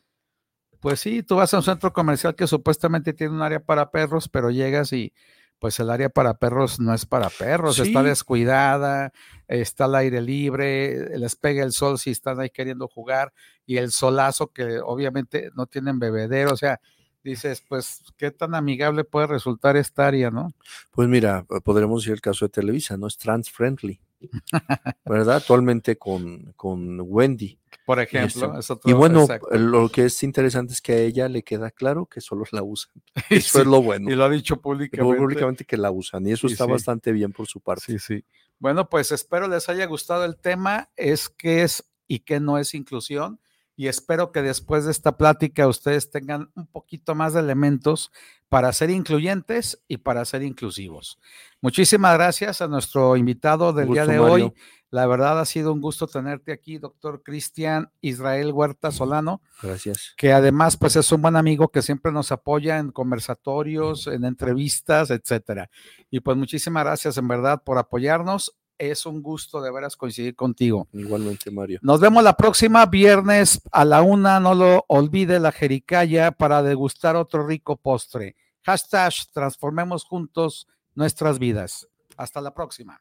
[0.81, 4.29] Pues sí, tú vas a un centro comercial que supuestamente tiene un área para perros,
[4.29, 5.12] pero llegas y
[5.59, 9.12] pues el área para perros no es para perros, está descuidada,
[9.49, 13.33] está al aire libre, les pega el sol si están ahí queriendo jugar
[13.64, 16.79] y el solazo que obviamente no tienen bebedero, o sea,
[17.24, 20.53] dices, pues, ¿qué tan amigable puede resultar esta área, no?
[20.91, 23.07] Pues mira, podremos decir el caso de Televisa, ¿no?
[23.07, 24.01] Es trans friendly.
[25.05, 25.37] ¿verdad?
[25.37, 27.59] Actualmente con, con Wendy.
[27.87, 28.53] Por ejemplo.
[28.84, 32.43] y bueno, lo que es interesante es que a ella le queda claro que solo
[32.51, 32.93] la usan.
[33.30, 34.11] Eso es lo bueno.
[34.11, 35.16] Y lo ha dicho públicamente.
[35.16, 37.84] Públicamente que la usan y eso está bastante bien por su parte.
[37.87, 38.24] Sí, sí.
[38.59, 40.91] Bueno, pues espero les haya gustado el tema.
[40.97, 43.39] Es qué es y qué no es inclusión
[43.77, 48.11] y espero que después de esta plática ustedes tengan un poquito más de elementos
[48.49, 51.18] para ser incluyentes y para ser inclusivos.
[51.61, 54.53] Muchísimas gracias a nuestro invitado del día de hoy.
[54.91, 59.43] La verdad ha sido un gusto tenerte aquí, doctor Cristian Israel Huerta Solano.
[59.61, 60.14] Gracias.
[60.16, 65.11] Que además, pues es un buen amigo que siempre nos apoya en conversatorios, en entrevistas,
[65.11, 65.68] etcétera.
[66.09, 70.89] Y pues muchísimas gracias en verdad por apoyarnos es un gusto de veras coincidir contigo.
[70.93, 71.79] Igualmente, Mario.
[71.83, 74.41] Nos vemos la próxima viernes a la una.
[74.41, 78.37] No lo olvide la jericaya para degustar otro rico postre.
[78.62, 81.89] Hashtag transformemos juntos nuestras vidas.
[82.16, 83.01] Hasta la próxima.